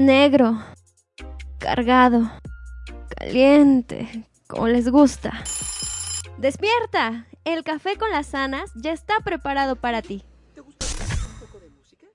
negro, 0.00 0.58
cargado, 1.58 2.30
caliente, 3.16 4.28
como 4.46 4.68
les 4.68 4.90
gusta. 4.90 5.32
Despierta, 6.38 7.26
el 7.44 7.64
café 7.64 7.96
con 7.96 8.10
las 8.10 8.26
sanas 8.26 8.70
ya 8.76 8.92
está 8.92 9.20
preparado 9.20 9.76
para 9.76 10.02
ti. 10.02 10.24
¿Te 10.54 10.60
gusta 10.60 10.86
un 10.86 11.40
poco 11.40 11.60
de 11.60 11.70
música? 11.70 12.06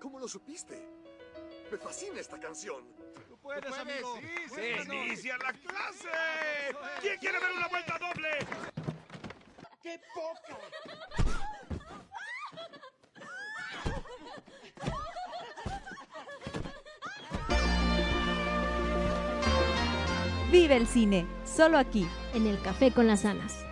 ¿Cómo 0.00 0.18
lo 0.18 0.28
supiste? 0.28 0.82
Me 1.70 1.78
fascina 1.78 2.20
esta 2.20 2.38
canción. 2.38 2.84
Tú 3.42 3.48
puedes, 3.48 3.72
amigo. 3.76 4.20
¡Se 4.54 4.82
inicia 4.82 5.36
la 5.38 5.52
clase! 5.52 6.08
¿Quién 7.00 7.18
quiere 7.18 7.40
ver 7.40 7.50
una 7.56 7.66
vuelta 7.66 7.98
doble? 7.98 8.28
¡Qué 9.82 10.00
poca! 10.14 10.58
Vive 20.52 20.76
el 20.76 20.86
cine, 20.86 21.26
solo 21.44 21.78
aquí. 21.78 22.08
En 22.34 22.46
el 22.46 22.62
café 22.62 22.92
con 22.92 23.08
las 23.08 23.22
sanas. 23.22 23.71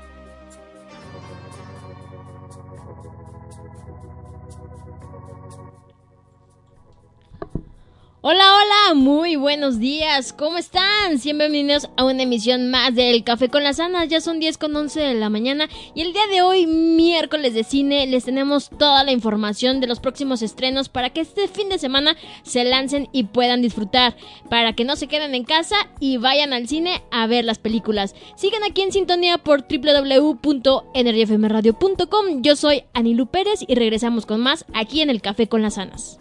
Hola, 8.23 8.45
hola, 8.55 8.95
muy 8.97 9.37
buenos 9.37 9.79
días, 9.79 10.34
¿cómo 10.34 10.59
están? 10.59 11.16
Bienvenidos 11.24 11.88
a 11.97 12.05
una 12.05 12.24
emisión 12.24 12.70
más 12.70 12.95
del 12.95 13.24
Café 13.24 13.48
con 13.48 13.65
las 13.65 13.79
Sanas, 13.79 14.10
ya 14.10 14.20
son 14.20 14.41
10 14.41 14.59
con 14.59 14.77
11 14.77 15.01
de 15.01 15.15
la 15.15 15.30
mañana 15.30 15.70
y 15.95 16.02
el 16.02 16.12
día 16.12 16.27
de 16.27 16.43
hoy, 16.43 16.66
miércoles 16.66 17.55
de 17.55 17.65
cine, 17.65 18.07
les 18.07 18.26
tenemos 18.26 18.68
toda 18.68 19.04
la 19.04 19.13
información 19.13 19.80
de 19.80 19.87
los 19.87 20.01
próximos 20.01 20.43
estrenos 20.43 20.91
para 20.91 21.09
que 21.09 21.23
este 21.23 21.48
fin 21.48 21.71
de 21.71 21.79
semana 21.79 22.15
se 22.43 22.63
lancen 22.63 23.09
y 23.10 23.24
puedan 23.24 23.63
disfrutar, 23.63 24.15
para 24.51 24.74
que 24.74 24.85
no 24.85 24.96
se 24.96 25.07
queden 25.07 25.35
en 25.35 25.45
casa 25.45 25.76
y 25.98 26.18
vayan 26.18 26.52
al 26.52 26.68
cine 26.68 27.02
a 27.10 27.26
ver 27.26 27.46
las 27.46 27.59
películas. 27.59 28.15
Sigan 28.37 28.65
aquí 28.65 28.82
en 28.82 28.93
sintonía 28.93 29.38
por 29.38 29.65
www.energyfmradio.com, 29.66 32.43
yo 32.43 32.54
soy 32.54 32.85
Anilu 32.93 33.29
Pérez 33.29 33.60
y 33.66 33.76
regresamos 33.76 34.26
con 34.26 34.43
más 34.43 34.66
aquí 34.74 35.01
en 35.01 35.09
el 35.09 35.23
Café 35.23 35.48
con 35.48 35.63
las 35.63 35.76
Sanas. 35.76 36.21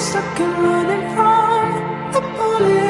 Stuck 0.00 0.40
and 0.40 0.58
running 0.64 1.14
from 1.14 2.12
the 2.12 2.20
bullets? 2.20 2.89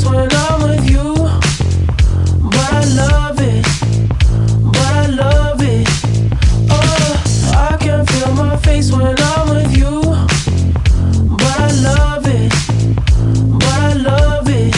when 0.00 0.26
I'm 0.32 0.62
with 0.62 0.88
you, 0.90 1.12
but 2.50 2.72
I 2.72 2.84
love 2.96 3.38
it, 3.40 3.62
but 4.72 4.92
I 5.02 5.06
love 5.06 5.60
it. 5.60 5.86
Oh, 6.70 7.12
I 7.70 7.76
can 7.78 8.06
feel 8.06 8.32
my 8.32 8.56
face 8.56 8.90
when 8.90 9.14
I'm 9.18 9.48
with 9.50 9.76
you, 9.76 10.00
but 11.36 11.56
I 11.60 11.70
love 11.88 12.26
it, 12.26 12.50
but 13.60 13.80
I 13.90 13.92
love 13.92 14.48
it. 14.48 14.74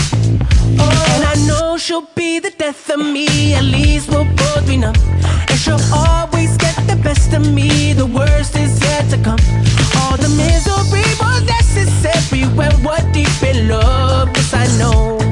Oh, 0.81 1.13
and 1.15 1.25
I 1.33 1.35
know 1.47 1.79
she'll 1.79 2.09
be 2.17 2.41
the 2.41 2.51
death 2.51 2.91
of 2.91 2.99
me. 2.99 3.55
At 3.55 3.63
least 3.63 4.11
we'll 4.11 4.25
both 4.35 4.67
be 4.67 4.77
numb. 4.77 4.97
And 5.49 5.59
she'll 5.61 5.87
always 5.95 6.57
get 6.57 6.75
the 6.89 6.97
best 7.05 7.33
of 7.33 7.49
me. 7.55 7.93
The 7.93 8.07
worst 8.07 8.57
is 8.57 8.83
yet 8.83 9.09
to 9.11 9.19
come. 9.19 9.39
All 10.01 10.17
the 10.17 10.29
misery 10.31 11.07
was 11.23 11.41
necessary 11.47 12.47
when 12.59 12.73
we're 12.83 13.13
deep 13.13 13.43
in 13.45 13.69
love 13.69 14.14
love, 14.25 14.32
cause 14.32 14.55
I 14.55 14.79
know 14.79 15.24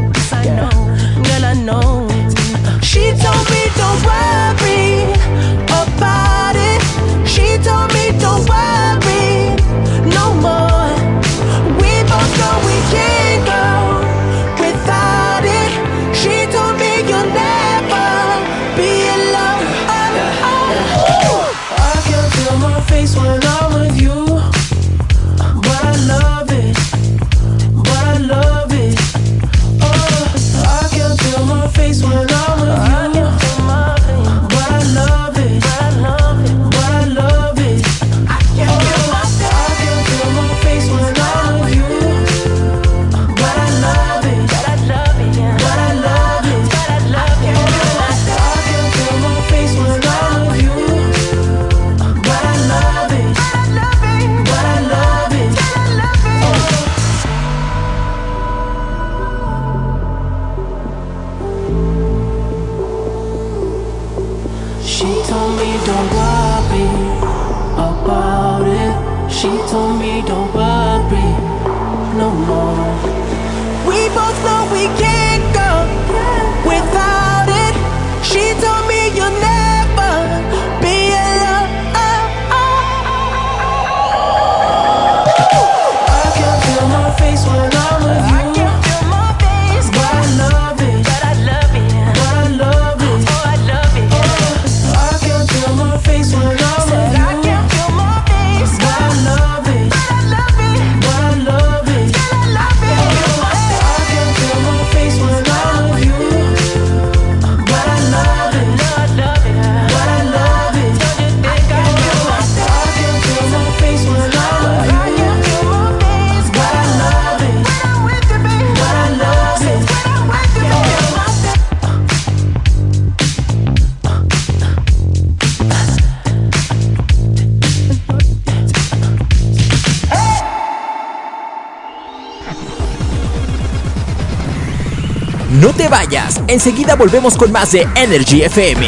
No 135.61 135.71
te 135.75 135.87
vayas, 135.87 136.43
enseguida 136.49 136.97
volvemos 136.97 137.37
con 137.37 137.53
más 137.53 137.73
de 137.73 137.87
Energy 137.95 138.41
FM. 138.41 138.87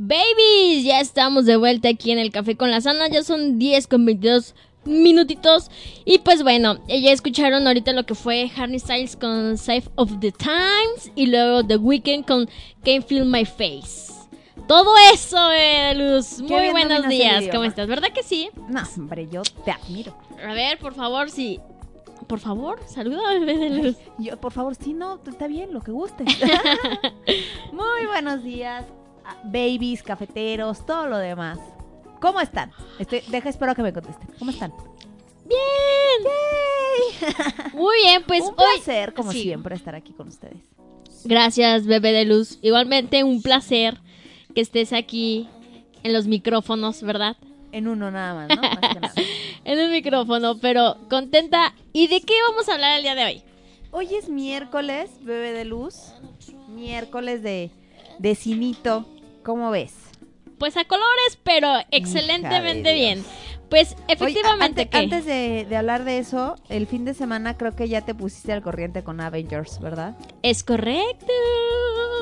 Babies, 0.00 0.84
ya 0.84 1.00
estamos 1.00 1.44
de 1.44 1.56
vuelta 1.56 1.88
aquí 1.88 2.12
en 2.12 2.18
el 2.18 2.30
Café 2.30 2.56
con 2.56 2.70
la 2.70 2.80
Sana. 2.80 3.08
Ya 3.08 3.24
son 3.24 3.58
10 3.58 3.88
con 3.88 4.06
22 4.06 4.54
minutitos. 4.88 5.70
Y 6.04 6.18
pues 6.18 6.42
bueno, 6.42 6.78
ya 6.88 7.12
escucharon 7.12 7.66
ahorita 7.66 7.92
lo 7.92 8.04
que 8.06 8.14
fue 8.14 8.50
Harry 8.56 8.78
Styles 8.78 9.16
con 9.16 9.56
Save 9.58 9.84
of 9.96 10.18
the 10.20 10.32
Times. 10.32 11.12
Y 11.14 11.26
luego 11.26 11.64
The 11.64 11.76
Weeknd 11.76 12.24
con 12.26 12.48
Can't 12.84 13.06
Feel 13.06 13.24
My 13.24 13.44
Face. 13.44 14.12
Todo 14.66 14.92
eso, 15.14 15.50
eh, 15.52 15.94
Luz. 15.94 16.42
Qué 16.46 16.54
Muy 16.54 16.70
buenos 16.70 17.08
días. 17.08 17.44
¿Cómo 17.50 17.64
estás? 17.64 17.86
¿Verdad 17.86 18.08
que 18.12 18.22
sí? 18.22 18.50
No, 18.68 18.82
hombre, 18.96 19.26
yo 19.30 19.42
te 19.64 19.70
admiro. 19.70 20.14
A 20.46 20.52
ver, 20.52 20.78
por 20.78 20.94
favor, 20.94 21.30
si 21.30 21.58
por 22.26 22.40
favor, 22.40 22.78
saluda 22.86 23.30
a 23.30 23.38
bebé 23.38 23.56
de 23.56 23.70
luz. 23.82 23.96
Yo, 24.18 24.36
por 24.38 24.52
favor, 24.52 24.74
sí, 24.74 24.92
no, 24.92 25.18
está 25.26 25.46
bien, 25.46 25.72
lo 25.72 25.80
que 25.80 25.92
guste. 25.92 26.24
Muy 27.72 28.06
buenos 28.06 28.42
días, 28.42 28.84
a- 29.24 29.36
babies, 29.44 30.02
cafeteros, 30.02 30.84
todo 30.84 31.06
lo 31.06 31.16
demás. 31.18 31.58
¿Cómo 32.20 32.40
están? 32.40 32.72
Estoy, 32.98 33.22
deja, 33.28 33.48
espero 33.48 33.74
que 33.74 33.82
me 33.82 33.92
contesten. 33.92 34.28
¿Cómo 34.38 34.50
están? 34.50 34.72
Bien. 35.44 35.58
Muy 37.74 37.96
bien, 38.02 38.22
pues 38.26 38.42
Un 38.42 38.48
hoy. 38.50 38.54
placer, 38.82 39.14
como 39.14 39.32
sí. 39.32 39.42
siempre, 39.42 39.74
estar 39.76 39.94
aquí 39.94 40.12
con 40.12 40.28
ustedes. 40.28 40.58
Gracias, 41.24 41.86
bebé 41.86 42.12
de 42.12 42.24
luz. 42.24 42.58
Igualmente, 42.62 43.24
un 43.24 43.42
placer 43.42 43.98
que 44.54 44.60
estés 44.60 44.92
aquí 44.92 45.48
en 46.02 46.12
los 46.12 46.26
micrófonos, 46.26 47.02
¿verdad? 47.02 47.36
En 47.72 47.88
uno 47.88 48.10
nada 48.10 48.34
más, 48.34 48.48
¿no? 48.56 48.62
Más 48.62 48.78
que 48.94 49.00
nada. 49.00 49.12
En 49.64 49.78
el 49.78 49.90
micrófono, 49.90 50.56
pero 50.58 50.96
contenta. 51.10 51.74
¿Y 51.92 52.06
de 52.06 52.22
qué 52.22 52.32
vamos 52.48 52.68
a 52.70 52.74
hablar 52.74 52.96
el 52.96 53.02
día 53.02 53.14
de 53.14 53.24
hoy? 53.24 53.42
Hoy 53.90 54.14
es 54.14 54.30
miércoles, 54.30 55.10
bebé 55.20 55.52
de 55.52 55.66
luz. 55.66 56.14
Miércoles 56.68 57.42
de, 57.42 57.70
de 58.18 58.34
cinito. 58.34 59.04
¿Cómo 59.44 59.70
ves? 59.70 59.92
Pues 60.58 60.76
a 60.76 60.84
colores, 60.84 61.38
pero 61.44 61.68
excelentemente 61.90 62.92
bien. 62.94 63.24
Pues 63.70 63.96
efectivamente 64.08 64.88
antes 64.92 65.26
de, 65.26 65.66
de 65.68 65.76
hablar 65.76 66.04
de 66.04 66.18
eso, 66.18 66.56
el 66.70 66.86
fin 66.86 67.04
de 67.04 67.12
semana 67.12 67.56
creo 67.58 67.76
que 67.76 67.86
ya 67.88 68.00
te 68.00 68.14
pusiste 68.14 68.52
al 68.52 68.62
corriente 68.62 69.02
con 69.04 69.20
Avengers, 69.20 69.78
¿verdad? 69.80 70.16
es 70.42 70.64
correcto. 70.64 71.26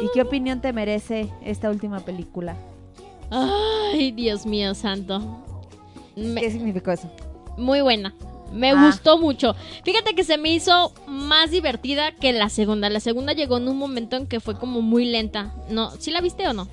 ¿Y 0.02 0.08
qué 0.12 0.22
opinión 0.22 0.60
te 0.60 0.72
merece 0.72 1.28
esta 1.42 1.70
última 1.70 2.00
película? 2.00 2.56
Ay, 3.30 4.10
Dios 4.12 4.44
mío, 4.46 4.74
santo. 4.74 5.20
Me- 6.16 6.40
¿Qué 6.40 6.50
significó 6.50 6.90
eso? 6.92 7.10
muy 7.56 7.80
buena. 7.80 8.12
Me 8.52 8.70
Ah. 8.70 8.86
gustó 8.86 9.18
mucho. 9.18 9.54
Fíjate 9.84 10.14
que 10.14 10.22
se 10.24 10.38
me 10.38 10.52
hizo 10.52 10.92
más 11.06 11.50
divertida 11.50 12.12
que 12.12 12.32
la 12.32 12.48
segunda. 12.48 12.90
La 12.90 13.00
segunda 13.00 13.32
llegó 13.32 13.56
en 13.56 13.68
un 13.68 13.76
momento 13.78 14.16
en 14.16 14.26
que 14.26 14.40
fue 14.40 14.58
como 14.58 14.82
muy 14.82 15.04
lenta. 15.06 15.54
No, 15.70 15.90
¿sí 15.92 16.10
la 16.10 16.20
viste 16.20 16.46
o 16.46 16.52
no? 16.52 16.68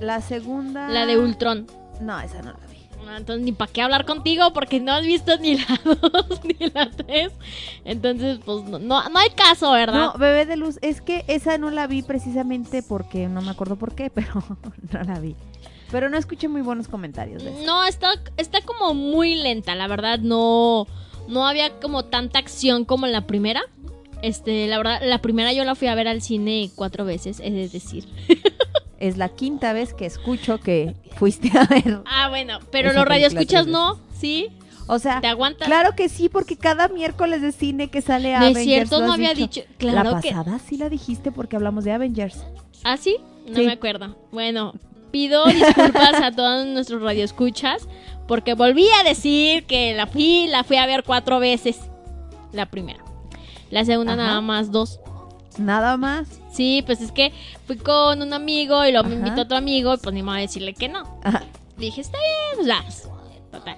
La 0.00 0.20
segunda... 0.20 0.88
La 0.88 1.06
de 1.06 1.18
Ultron. 1.18 1.66
No, 2.00 2.18
esa 2.20 2.42
no 2.42 2.52
la 2.52 2.66
vi. 2.66 2.80
Ah, 3.08 3.16
Entonces 3.16 3.44
ni 3.44 3.52
para 3.52 3.72
qué 3.72 3.82
hablar 3.82 4.04
contigo 4.04 4.52
porque 4.52 4.80
no 4.80 4.92
has 4.92 5.04
visto 5.04 5.36
ni 5.38 5.56
la 5.56 5.80
2 5.84 6.40
ni 6.44 6.68
la 6.70 6.90
3. 6.90 7.32
Entonces, 7.84 8.38
pues 8.44 8.64
no, 8.64 8.78
no, 8.78 9.08
no 9.08 9.18
hay 9.18 9.30
caso, 9.30 9.72
¿verdad? 9.72 10.12
No, 10.12 10.18
Bebé 10.18 10.46
de 10.46 10.56
Luz, 10.56 10.78
es 10.82 11.00
que 11.00 11.24
esa 11.26 11.58
no 11.58 11.70
la 11.70 11.86
vi 11.86 12.02
precisamente 12.02 12.82
porque 12.82 13.28
no 13.28 13.42
me 13.42 13.50
acuerdo 13.50 13.76
por 13.76 13.94
qué, 13.94 14.10
pero 14.14 14.44
no 14.92 15.02
la 15.02 15.18
vi. 15.18 15.34
Pero 15.90 16.08
no 16.08 16.16
escuché 16.16 16.46
muy 16.48 16.62
buenos 16.62 16.88
comentarios 16.88 17.42
de 17.42 17.50
eso. 17.52 17.66
No, 17.66 17.84
está, 17.84 18.12
está 18.36 18.60
como 18.62 18.94
muy 18.94 19.34
lenta, 19.34 19.74
la 19.74 19.88
verdad, 19.88 20.20
no, 20.20 20.86
no 21.26 21.46
había 21.46 21.80
como 21.80 22.04
tanta 22.04 22.38
acción 22.38 22.84
como 22.84 23.06
en 23.06 23.12
la 23.12 23.26
primera. 23.26 23.62
Este, 24.22 24.68
la 24.68 24.76
verdad, 24.76 25.00
la 25.02 25.18
primera 25.18 25.52
yo 25.52 25.64
la 25.64 25.74
fui 25.74 25.88
a 25.88 25.94
ver 25.94 26.06
al 26.06 26.22
cine 26.22 26.70
cuatro 26.76 27.04
veces, 27.04 27.40
es 27.42 27.72
decir. 27.72 28.06
Es 29.00 29.16
la 29.16 29.28
quinta 29.30 29.72
vez 29.72 29.94
que 29.94 30.06
escucho 30.06 30.60
que 30.60 30.94
fuiste 31.16 31.50
a 31.58 31.64
ver. 31.64 32.02
Ah, 32.06 32.28
bueno, 32.28 32.58
pero 32.70 32.92
los 32.92 33.04
radioescuchas 33.04 33.66
no, 33.66 33.98
¿sí? 34.16 34.48
O 34.86 34.98
sea, 34.98 35.20
¿Te 35.20 35.26
aguantas? 35.28 35.66
claro 35.66 35.92
que 35.96 36.08
sí, 36.08 36.28
porque 36.28 36.56
cada 36.56 36.88
miércoles 36.88 37.40
de 37.42 37.52
cine 37.52 37.88
que 37.90 38.02
sale 38.02 38.30
No 38.32 38.36
es 38.46 38.56
Avengers. 38.56 38.64
cierto, 38.64 39.00
no 39.06 39.12
había 39.12 39.34
dicho. 39.34 39.62
Claro 39.78 40.10
la 40.12 40.20
que. 40.20 40.30
pasada 40.30 40.58
sí 40.58 40.76
la 40.76 40.88
dijiste 40.88 41.32
porque 41.32 41.56
hablamos 41.56 41.84
de 41.84 41.92
Avengers. 41.92 42.44
¿Ah, 42.84 42.96
sí? 42.96 43.16
No 43.48 43.56
Sí. 43.56 43.66
me 43.66 43.72
acuerdo. 43.72 44.16
Bueno, 44.32 44.74
pido 45.10 45.44
disculpas 45.46 46.14
a 46.22 46.32
todos 46.32 46.66
nuestros 46.66 47.00
radioescuchas 47.02 47.88
porque 48.28 48.54
volví 48.54 48.86
a 49.00 49.04
decir 49.04 49.64
que 49.64 49.94
la 49.94 50.06
fui, 50.06 50.46
la 50.48 50.62
fui 50.64 50.76
a 50.76 50.86
ver 50.86 51.04
cuatro 51.04 51.38
veces. 51.40 51.78
La 52.52 52.66
primera. 52.66 53.02
La 53.70 53.84
segunda 53.84 54.12
Ajá. 54.14 54.22
nada 54.24 54.40
más 54.40 54.72
dos. 54.72 55.00
Nada 55.60 55.96
más. 55.96 56.26
Sí, 56.52 56.82
pues 56.86 57.00
es 57.00 57.12
que 57.12 57.32
fui 57.66 57.76
con 57.76 58.22
un 58.22 58.32
amigo 58.32 58.84
y 58.84 58.92
luego 58.92 59.08
me 59.08 59.14
Ajá. 59.16 59.26
invitó 59.26 59.42
otro 59.42 59.56
amigo 59.56 59.94
y 59.94 59.96
pues 59.98 60.14
ni 60.14 60.22
modo 60.22 60.36
de 60.36 60.42
decirle 60.42 60.74
que 60.74 60.88
no. 60.88 61.20
Ajá. 61.22 61.44
Dije, 61.76 62.00
está 62.00 62.18
bien, 62.18 62.56
pues 62.56 62.68
vamos. 62.68 63.02
Total. 63.52 63.76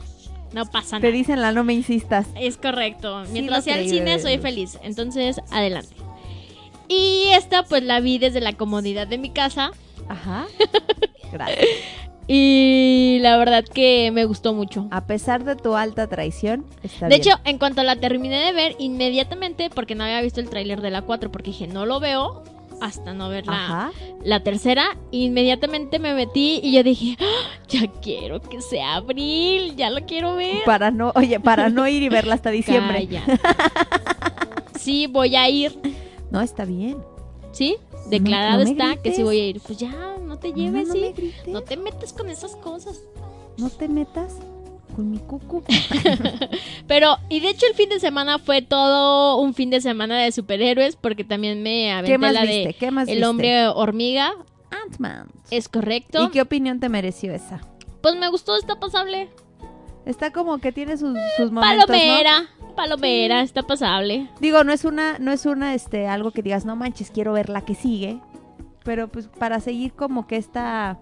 No 0.52 0.66
pasa 0.66 0.96
Te 1.00 1.06
nada. 1.08 1.12
dicen 1.16 1.40
la 1.40 1.52
no 1.52 1.64
me 1.64 1.72
insistas. 1.72 2.26
Es 2.36 2.56
correcto. 2.56 3.24
Sí 3.26 3.32
Mientras 3.32 3.64
sea 3.64 3.78
el 3.78 3.88
cine, 3.88 4.18
soy 4.18 4.38
feliz. 4.38 4.78
Entonces, 4.82 5.40
adelante. 5.50 5.94
Y 6.88 7.24
esta, 7.32 7.62
pues 7.64 7.82
la 7.82 8.00
vi 8.00 8.18
desde 8.18 8.40
la 8.40 8.52
comodidad 8.52 9.06
de 9.06 9.18
mi 9.18 9.30
casa. 9.30 9.70
Ajá. 10.08 10.44
Gracias. 11.32 11.66
Y 12.28 13.18
la 13.20 13.36
verdad 13.36 13.64
que 13.64 14.10
me 14.12 14.24
gustó 14.24 14.54
mucho. 14.54 14.86
A 14.90 15.06
pesar 15.06 15.44
de 15.44 15.56
tu 15.56 15.74
alta 15.74 16.06
traición, 16.06 16.64
está 16.82 17.06
De 17.08 17.16
bien. 17.16 17.20
hecho, 17.20 17.40
en 17.44 17.58
cuanto 17.58 17.82
la 17.82 17.96
terminé 17.96 18.38
de 18.46 18.52
ver, 18.52 18.76
inmediatamente, 18.78 19.70
porque 19.70 19.94
no 19.94 20.04
había 20.04 20.20
visto 20.22 20.40
el 20.40 20.48
tráiler 20.48 20.80
de 20.80 20.90
la 20.90 21.02
4, 21.02 21.30
porque 21.32 21.50
dije, 21.50 21.66
no 21.66 21.84
lo 21.86 21.98
veo 22.00 22.42
hasta 22.80 23.12
no 23.14 23.28
ver 23.28 23.46
la, 23.46 23.92
la 24.24 24.42
tercera, 24.42 24.84
inmediatamente 25.12 26.00
me 26.00 26.14
metí 26.14 26.58
y 26.64 26.72
yo 26.72 26.82
dije, 26.82 27.16
"Ah, 27.20 27.58
ya 27.68 27.86
quiero 28.02 28.40
que 28.40 28.60
sea 28.60 28.94
abril, 28.96 29.76
ya 29.76 29.88
lo 29.90 30.04
quiero 30.04 30.34
ver. 30.34 30.64
Para 30.66 30.90
no, 30.90 31.12
oye, 31.14 31.38
para 31.38 31.68
no 31.68 31.86
ir 31.86 32.02
y 32.02 32.08
verla 32.08 32.34
hasta 32.34 32.50
diciembre. 32.50 33.08
Sí, 34.80 35.06
voy 35.06 35.36
a 35.36 35.48
ir. 35.48 35.78
No, 36.32 36.40
está 36.40 36.64
bien. 36.64 36.96
¿Sí? 37.52 37.76
Declarado 38.08 38.64
no 38.64 38.70
está 38.70 38.96
que 38.96 39.12
sí 39.14 39.22
voy 39.22 39.40
a 39.40 39.46
ir. 39.46 39.60
Pues 39.60 39.78
ya, 39.78 40.16
no 40.22 40.38
te 40.38 40.52
lleves, 40.52 40.88
no, 40.88 40.94
no 40.94 41.00
sí. 41.00 41.00
me 41.00 41.12
grites. 41.12 41.48
No 41.48 41.62
te 41.62 41.76
metas 41.76 42.12
con 42.12 42.30
esas 42.30 42.56
cosas. 42.56 43.00
No 43.58 43.70
te 43.70 43.88
metas 43.88 44.34
con 44.94 45.10
mi 45.10 45.18
cucu. 45.18 45.62
Pero, 46.86 47.16
y 47.28 47.40
de 47.40 47.50
hecho 47.50 47.66
el 47.66 47.74
fin 47.74 47.88
de 47.88 48.00
semana 48.00 48.38
fue 48.38 48.62
todo 48.62 49.38
un 49.38 49.54
fin 49.54 49.70
de 49.70 49.80
semana 49.80 50.18
de 50.18 50.32
superhéroes, 50.32 50.96
porque 50.96 51.24
también 51.24 51.62
me 51.62 51.92
aventé 51.92 52.12
¿Qué 52.12 52.18
más 52.18 52.32
la 52.32 52.42
viste? 52.42 52.66
de 52.68 52.74
¿Qué 52.74 52.90
más 52.90 53.08
El 53.08 53.16
viste? 53.16 53.26
hombre 53.28 53.68
hormiga. 53.68 54.32
Ant-Man. 54.70 55.28
Es 55.50 55.68
correcto. 55.68 56.24
¿Y 56.24 56.30
qué 56.30 56.40
opinión 56.40 56.80
te 56.80 56.88
mereció 56.88 57.32
esa? 57.32 57.60
Pues 58.00 58.16
me 58.16 58.28
gustó, 58.28 58.56
está 58.56 58.80
pasable. 58.80 59.28
Está 60.06 60.32
como 60.32 60.58
que 60.58 60.72
tiene 60.72 60.96
sus, 60.96 61.16
sus 61.36 61.52
momentos, 61.52 61.88
¿no? 61.88 62.61
Palomera, 62.74 63.42
está 63.42 63.62
pasable. 63.62 64.28
Digo, 64.40 64.64
no 64.64 64.72
es 64.72 64.84
una, 64.84 65.18
no 65.18 65.32
es 65.32 65.46
una, 65.46 65.74
este, 65.74 66.06
algo 66.08 66.30
que 66.30 66.42
digas, 66.42 66.64
no 66.64 66.76
manches, 66.76 67.10
quiero 67.10 67.32
ver 67.32 67.48
la 67.48 67.62
que 67.64 67.74
sigue. 67.74 68.18
Pero 68.84 69.08
pues 69.08 69.28
para 69.28 69.60
seguir 69.60 69.92
como 69.92 70.26
que 70.26 70.36
esta, 70.36 70.98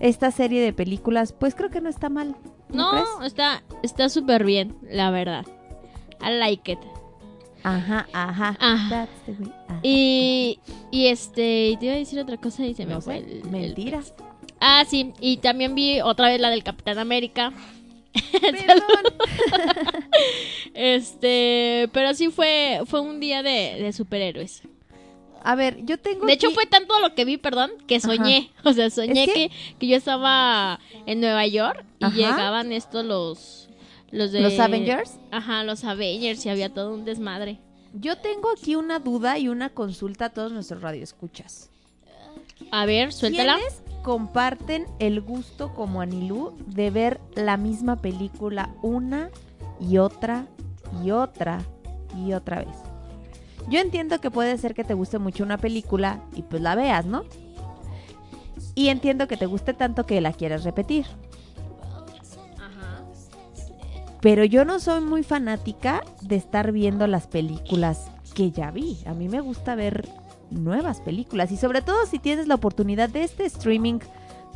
esta 0.00 0.30
serie 0.30 0.62
de 0.62 0.72
películas, 0.72 1.32
pues 1.32 1.54
creo 1.54 1.70
que 1.70 1.80
no 1.80 1.88
está 1.88 2.08
mal. 2.08 2.36
¿No, 2.68 2.92
No, 2.94 3.02
crees? 3.18 3.32
está 3.32 3.62
está 3.82 4.08
súper 4.08 4.44
bien, 4.44 4.76
la 4.88 5.10
verdad. 5.10 5.44
I 6.20 6.38
like 6.38 6.70
it. 6.72 6.78
Ajá, 7.64 8.06
ajá. 8.12 8.56
Ah. 8.60 8.86
That's 8.90 9.22
the 9.26 9.32
way, 9.32 9.52
ajá. 9.68 9.80
Y, 9.82 10.60
y 10.90 11.06
este, 11.06 11.68
y 11.70 11.76
te 11.78 11.86
iba 11.86 11.94
a 11.94 11.98
decir 11.98 12.18
otra 12.20 12.36
cosa 12.36 12.64
y 12.64 12.74
se 12.74 12.84
me 12.86 12.94
No 12.94 13.00
fue 13.00 13.18
el- 13.18 13.44
mentiras. 13.50 14.14
Ah, 14.60 14.84
sí, 14.86 15.12
y 15.20 15.38
también 15.38 15.74
vi 15.74 16.00
otra 16.00 16.28
vez 16.28 16.40
la 16.40 16.50
del 16.50 16.62
Capitán 16.62 16.98
América. 16.98 17.52
Perdón. 18.66 19.14
Este, 20.74 21.88
pero 21.92 22.14
sí 22.14 22.28
fue 22.30 22.80
fue 22.86 23.00
un 23.00 23.20
día 23.20 23.42
de, 23.42 23.76
de 23.80 23.92
superhéroes. 23.92 24.62
A 25.42 25.54
ver, 25.56 25.84
yo 25.84 25.98
tengo 25.98 26.24
De 26.26 26.32
hecho 26.32 26.50
fue 26.52 26.64
tanto 26.66 26.98
lo 27.00 27.14
que 27.14 27.24
vi, 27.26 27.36
perdón, 27.36 27.70
que 27.86 28.00
soñé. 28.00 28.50
O 28.64 28.72
sea, 28.72 28.88
soñé 28.90 29.24
Es 29.24 29.28
que... 29.28 29.34
que- 29.34 29.50
Que, 29.78 29.86
yo 29.86 29.96
estaba 29.96 30.80
en 31.06 31.20
Nueva 31.20 31.46
York 31.46 31.84
y 31.98 32.04
Ajá. 32.06 32.14
llegaban 32.16 32.72
estos 32.72 33.04
los 33.04 33.68
los 34.10 34.32
de 34.32 34.40
¿Los 34.40 34.58
Avengers? 34.58 35.18
Ajá, 35.32 35.64
los 35.64 35.84
Avengers 35.84 36.46
y 36.46 36.48
había 36.48 36.72
todo 36.72 36.94
un 36.94 37.04
desmadre. 37.04 37.58
Yo 37.92 38.16
tengo 38.18 38.50
aquí 38.50 38.74
una 38.74 39.00
duda 39.00 39.38
y 39.38 39.48
una 39.48 39.68
consulta 39.70 40.26
a 40.26 40.30
todos 40.30 40.50
nuestros 40.52 40.80
radioescuchas. 40.82 41.70
A 42.70 42.86
ver, 42.86 43.12
suéltala. 43.12 43.56
¿Quiénes 43.56 43.82
comparten 44.04 44.84
el 44.98 45.22
gusto 45.22 45.72
como 45.74 46.02
Anilú 46.02 46.52
de 46.66 46.90
ver 46.90 47.20
la 47.34 47.56
misma 47.56 47.96
película 47.96 48.74
una 48.82 49.30
y 49.80 49.96
otra 49.96 50.46
y 51.02 51.10
otra 51.10 51.62
y 52.14 52.34
otra 52.34 52.58
vez? 52.58 52.76
Yo 53.68 53.80
entiendo 53.80 54.20
que 54.20 54.30
puede 54.30 54.58
ser 54.58 54.74
que 54.74 54.84
te 54.84 54.92
guste 54.92 55.18
mucho 55.18 55.42
una 55.42 55.56
película 55.56 56.20
y 56.36 56.42
pues 56.42 56.60
la 56.60 56.74
veas, 56.74 57.06
¿no? 57.06 57.24
Y 58.74 58.88
entiendo 58.88 59.26
que 59.26 59.38
te 59.38 59.46
guste 59.46 59.72
tanto 59.72 60.04
que 60.04 60.20
la 60.20 60.34
quieras 60.34 60.64
repetir. 60.64 61.06
Pero 64.20 64.44
yo 64.44 64.66
no 64.66 64.80
soy 64.80 65.00
muy 65.00 65.22
fanática 65.22 66.02
de 66.20 66.36
estar 66.36 66.72
viendo 66.72 67.06
las 67.06 67.26
películas 67.26 68.10
que 68.34 68.50
ya 68.50 68.70
vi. 68.70 68.98
A 69.06 69.14
mí 69.14 69.30
me 69.30 69.40
gusta 69.40 69.74
ver 69.74 70.08
nuevas 70.54 71.00
películas 71.00 71.52
y 71.52 71.56
sobre 71.56 71.82
todo 71.82 72.06
si 72.06 72.18
tienes 72.18 72.46
la 72.48 72.54
oportunidad 72.54 73.08
de 73.08 73.24
este 73.24 73.44
streaming 73.44 73.98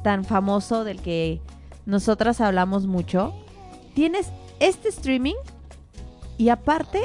tan 0.03 0.25
famoso 0.25 0.85
del 0.85 1.01
que 1.01 1.41
nosotras 1.87 2.41
hablamos 2.41 2.87
mucho. 2.87 3.35
Tienes 3.95 4.31
este 4.61 4.89
streaming 4.89 5.35
y 6.37 6.51
aparte 6.51 7.03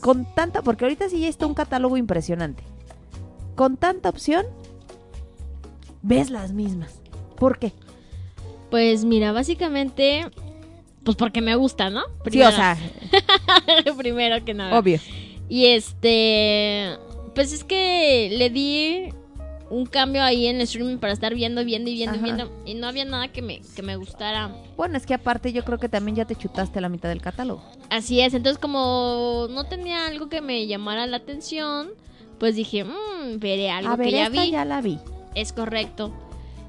con 0.00 0.24
tanta, 0.34 0.62
porque 0.62 0.84
ahorita 0.84 1.08
sí 1.08 1.20
ya 1.20 1.28
está 1.28 1.46
un 1.46 1.54
catálogo 1.54 1.96
impresionante. 1.96 2.62
Con 3.54 3.76
tanta 3.76 4.08
opción, 4.08 4.46
ves 6.02 6.30
las 6.30 6.52
mismas. 6.52 7.00
¿Por 7.36 7.58
qué? 7.58 7.72
Pues 8.70 9.04
mira, 9.04 9.32
básicamente 9.32 10.26
Pues 11.04 11.16
porque 11.16 11.40
me 11.40 11.54
gusta, 11.54 11.88
¿no? 11.90 12.00
Sí, 12.02 12.10
Primero. 12.24 12.48
o 12.50 12.52
sea, 12.52 12.76
Primero 13.96 14.44
que 14.44 14.54
nada. 14.54 14.78
obvio. 14.78 14.98
Y 15.48 15.66
este. 15.66 16.96
Pues 17.36 17.52
es 17.52 17.62
que 17.64 18.30
le 18.36 18.48
di 18.48 19.10
un 19.68 19.84
cambio 19.84 20.22
ahí 20.22 20.46
en 20.46 20.56
el 20.56 20.62
streaming 20.62 20.96
para 20.96 21.12
estar 21.12 21.34
viendo, 21.34 21.62
viendo 21.66 21.90
y 21.90 21.94
viendo 21.94 22.16
y 22.16 22.20
viendo. 22.20 22.50
Y 22.64 22.74
no 22.74 22.86
había 22.86 23.04
nada 23.04 23.28
que 23.28 23.42
me, 23.42 23.60
que 23.74 23.82
me 23.82 23.94
gustara. 23.96 24.50
Bueno, 24.76 24.96
es 24.96 25.04
que 25.04 25.12
aparte 25.12 25.52
yo 25.52 25.62
creo 25.62 25.78
que 25.78 25.90
también 25.90 26.16
ya 26.16 26.24
te 26.24 26.34
chutaste 26.34 26.80
la 26.80 26.88
mitad 26.88 27.10
del 27.10 27.20
catálogo. 27.20 27.62
Así 27.90 28.22
es. 28.22 28.32
Entonces, 28.32 28.58
como 28.58 29.48
no 29.50 29.64
tenía 29.64 30.06
algo 30.06 30.30
que 30.30 30.40
me 30.40 30.66
llamara 30.66 31.06
la 31.06 31.18
atención, 31.18 31.90
pues 32.38 32.56
dije, 32.56 32.84
mmm, 32.84 33.38
veré 33.38 33.70
algo 33.70 33.92
A 33.92 33.96
ver, 33.96 34.06
que 34.06 34.12
ya 34.12 34.26
esta 34.28 34.42
vi. 34.42 34.50
ya 34.50 34.64
la 34.64 34.80
vi. 34.80 34.98
Es 35.34 35.52
correcto. 35.52 36.12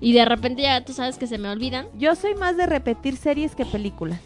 Y 0.01 0.12
de 0.12 0.25
repente 0.25 0.63
ya 0.63 0.84
tú 0.84 0.91
sabes 0.91 1.17
que 1.17 1.27
se 1.27 1.38
me 1.38 1.49
olvidan. 1.49 1.88
Yo 1.97 2.13
soy 2.15 2.36
más 2.36 2.58
de 2.58 2.65
repetir 2.65 3.15
series 3.15 3.56
que 3.56 3.65
películas. 3.65 4.19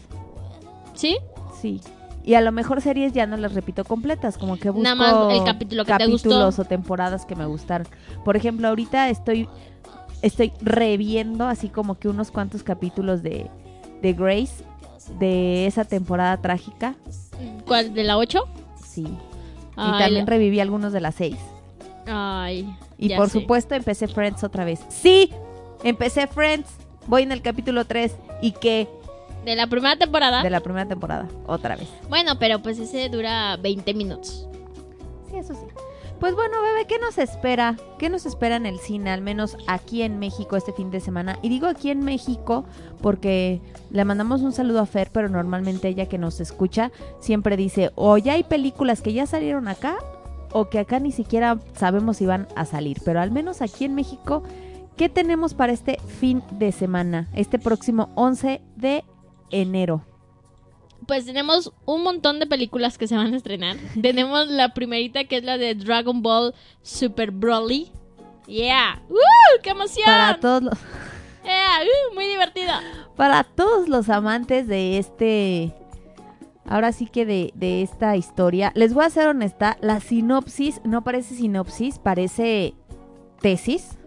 ¿Sí? 0.94 1.18
Sí. 1.60 1.80
Y 2.24 2.34
a 2.34 2.40
lo 2.40 2.52
mejor 2.52 2.80
series 2.80 3.12
ya 3.12 3.26
no 3.26 3.36
las 3.36 3.52
repito 3.54 3.84
completas, 3.84 4.38
como 4.38 4.56
que 4.56 4.70
busco 4.70 4.82
Nada 4.82 4.94
más 4.94 5.34
el 5.34 5.44
capítulo 5.44 5.84
que 5.84 5.92
te 5.96 6.06
gustó. 6.06 6.28
capítulos 6.30 6.58
o 6.60 6.64
temporadas 6.64 7.26
que 7.26 7.34
me 7.34 7.46
gustaron. 7.46 7.86
Por 8.24 8.36
ejemplo, 8.36 8.68
ahorita 8.68 9.08
estoy 9.08 9.48
estoy 10.22 10.52
reviendo 10.60 11.46
así 11.48 11.68
como 11.68 11.98
que 11.98 12.08
unos 12.08 12.30
cuantos 12.30 12.62
capítulos 12.62 13.24
de, 13.24 13.50
de 14.02 14.12
Grace 14.12 14.64
de 15.18 15.66
esa 15.66 15.84
temporada 15.84 16.36
trágica. 16.36 16.94
¿Cuál? 17.66 17.92
¿De 17.92 18.04
la 18.04 18.16
8? 18.18 18.38
Sí. 18.86 19.02
y 19.02 19.74
también 19.74 20.14
la- 20.14 20.24
reviví 20.26 20.60
algunos 20.60 20.92
de 20.92 21.00
las 21.00 21.16
6. 21.16 21.36
Ay. 22.06 22.72
Y 22.98 23.08
ya 23.08 23.16
por 23.16 23.30
sé. 23.30 23.40
supuesto 23.40 23.74
empecé 23.74 24.06
Friends 24.06 24.44
otra 24.44 24.64
vez. 24.64 24.80
Sí, 24.90 25.30
empecé 25.82 26.28
Friends. 26.28 26.68
Voy 27.08 27.22
en 27.24 27.32
el 27.32 27.42
capítulo 27.42 27.84
3 27.84 28.14
y 28.42 28.52
que 28.52 28.88
De 29.44 29.56
la 29.56 29.66
primera 29.66 29.96
temporada. 29.96 30.42
de 30.42 30.50
la 30.50 30.60
primera 30.60 30.86
temporada, 30.86 31.28
otra 31.46 31.76
vez. 31.76 31.88
Bueno, 32.08 32.38
pero 32.38 32.60
pues 32.62 32.78
ese 32.78 33.08
dura 33.08 33.56
20 33.56 33.94
minutos. 33.94 34.46
Sí, 35.30 35.36
eso 35.36 35.54
sí. 35.54 35.66
Pues 36.20 36.36
bueno, 36.36 36.62
bebé, 36.62 36.86
¿qué 36.86 37.00
nos 37.00 37.18
espera? 37.18 37.76
¿Qué 37.98 38.08
nos 38.08 38.26
espera 38.26 38.54
en 38.54 38.64
el 38.64 38.78
cine, 38.78 39.10
al 39.10 39.22
menos 39.22 39.56
aquí 39.66 40.02
en 40.02 40.20
México 40.20 40.56
este 40.56 40.72
fin 40.72 40.92
de 40.92 41.00
semana? 41.00 41.40
Y 41.42 41.48
digo 41.48 41.66
aquí 41.66 41.90
en 41.90 42.04
México 42.04 42.64
porque 43.00 43.60
le 43.90 44.04
mandamos 44.04 44.42
un 44.42 44.52
saludo 44.52 44.78
a 44.78 44.86
Fer, 44.86 45.10
pero 45.12 45.28
normalmente 45.28 45.88
ella 45.88 46.06
que 46.06 46.18
nos 46.18 46.38
escucha 46.38 46.92
siempre 47.18 47.56
dice, 47.56 47.90
o 47.96 48.18
ya 48.18 48.34
hay 48.34 48.44
películas 48.44 49.00
que 49.00 49.12
ya 49.12 49.26
salieron 49.26 49.66
acá, 49.66 49.96
o 50.52 50.68
que 50.68 50.78
acá 50.78 51.00
ni 51.00 51.10
siquiera 51.10 51.58
sabemos 51.74 52.18
si 52.18 52.26
van 52.26 52.46
a 52.54 52.66
salir. 52.66 52.98
Pero 53.04 53.20
al 53.20 53.32
menos 53.32 53.60
aquí 53.60 53.84
en 53.84 53.96
México, 53.96 54.44
¿qué 54.96 55.08
tenemos 55.08 55.54
para 55.54 55.72
este 55.72 55.98
fin 56.20 56.44
de 56.52 56.70
semana? 56.70 57.28
Este 57.34 57.58
próximo 57.58 58.10
11 58.14 58.62
de 58.76 59.02
enero. 59.52 60.04
Pues 61.06 61.26
tenemos 61.26 61.72
un 61.84 62.02
montón 62.02 62.38
de 62.38 62.46
películas 62.46 62.96
que 62.98 63.06
se 63.06 63.16
van 63.16 63.34
a 63.34 63.36
estrenar. 63.36 63.76
tenemos 64.02 64.48
la 64.48 64.74
primerita 64.74 65.24
que 65.24 65.36
es 65.36 65.44
la 65.44 65.58
de 65.58 65.74
Dragon 65.74 66.22
Ball 66.22 66.54
Super 66.82 67.30
Broly. 67.30 67.90
Yeah. 68.46 69.02
¡Uh! 69.08 69.62
¡Qué 69.62 69.70
emoción! 69.70 70.04
Para 70.06 70.38
todos 70.40 70.62
los... 70.62 70.78
Yeah, 71.44 71.80
¡uh! 71.82 72.14
Muy 72.14 72.26
divertida. 72.26 72.80
para 73.16 73.44
todos 73.44 73.88
los 73.88 74.08
amantes 74.08 74.66
de 74.68 74.98
este. 74.98 75.74
Ahora 76.64 76.92
sí 76.92 77.06
que 77.06 77.26
de, 77.26 77.52
de 77.54 77.82
esta 77.82 78.16
historia. 78.16 78.72
Les 78.76 78.94
voy 78.94 79.04
a 79.04 79.10
ser 79.10 79.26
honesta. 79.26 79.76
La 79.80 79.98
sinopsis 80.00 80.80
no 80.84 81.02
parece 81.02 81.34
sinopsis, 81.34 81.98
parece 81.98 82.74
tesis. 83.40 83.98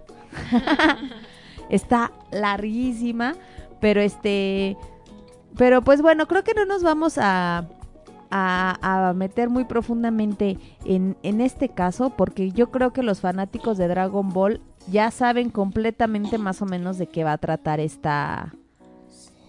Está 1.69 2.12
larguísima. 2.31 3.36
Pero 3.81 4.01
este. 4.01 4.77
Pero 5.58 5.82
pues 5.82 6.02
bueno, 6.02 6.28
creo 6.28 6.44
que 6.44 6.54
no 6.54 6.65
nos 6.65 6.84
vamos 6.84 7.18
a. 7.18 7.68
A, 8.32 9.10
a 9.10 9.13
meter 9.13 9.50
muy 9.50 9.63
profundamente 9.65 10.58
en, 10.84 11.15
en 11.24 11.39
este 11.39 11.70
caso 11.70 12.10
porque 12.10 12.52
yo 12.52 12.70
creo 12.72 12.91
que 12.91 13.04
los 13.04 13.22
fanáticos 13.22 13.78
de 13.78 13.88
Dragon 13.88 14.34
Ball 14.34 14.62
ya 14.91 15.12
saben 15.12 15.52
completamente 15.52 16.38
más 16.38 16.62
o 16.62 16.65
menos 16.65 16.98
de 16.98 17.08
qué 17.08 17.24
va 17.24 17.34
a 17.34 17.38
tratar 17.38 17.80
esta 17.80 18.54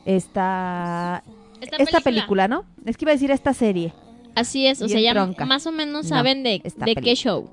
esta 0.05 1.25
Esta, 1.61 1.77
esta 1.79 2.01
película, 2.01 2.47
¿no? 2.49 2.65
Es 2.85 2.97
que 2.97 3.07
iba 3.07 3.13
a 3.13 3.15
decir 3.15 3.31
esta 3.31 3.55
serie. 3.55 3.93
Así 4.37 4.67
es, 4.67 4.81
o 4.83 4.89
sea, 4.89 5.01
ya 5.01 5.13
tronca. 5.15 5.47
más 5.47 5.67
o 5.67 5.73
menos 5.73 6.05
No, 6.05 6.09
saben 6.09 6.43
de, 6.45 6.63
de 6.63 6.95
qué 6.97 7.17
show. 7.17 7.51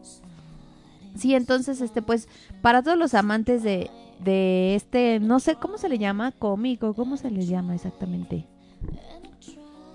Sí, 1.16 1.34
entonces 1.34 1.82
este 1.82 2.02
pues 2.02 2.28
para 2.62 2.84
todos 2.84 2.98
los 2.98 3.13
amantes 3.13 3.63
de 3.63 3.89
de 4.19 4.76
este 4.76 5.19
no 5.19 5.39
sé 5.39 5.56
cómo 5.56 5.78
se 5.78 5.89
le 5.89 5.97
llama 5.97 6.32
cómico, 6.32 6.93
cómo 6.93 7.17
se 7.17 7.32
les 7.32 7.47
llama 7.47 7.76
exactamente. 7.76 8.47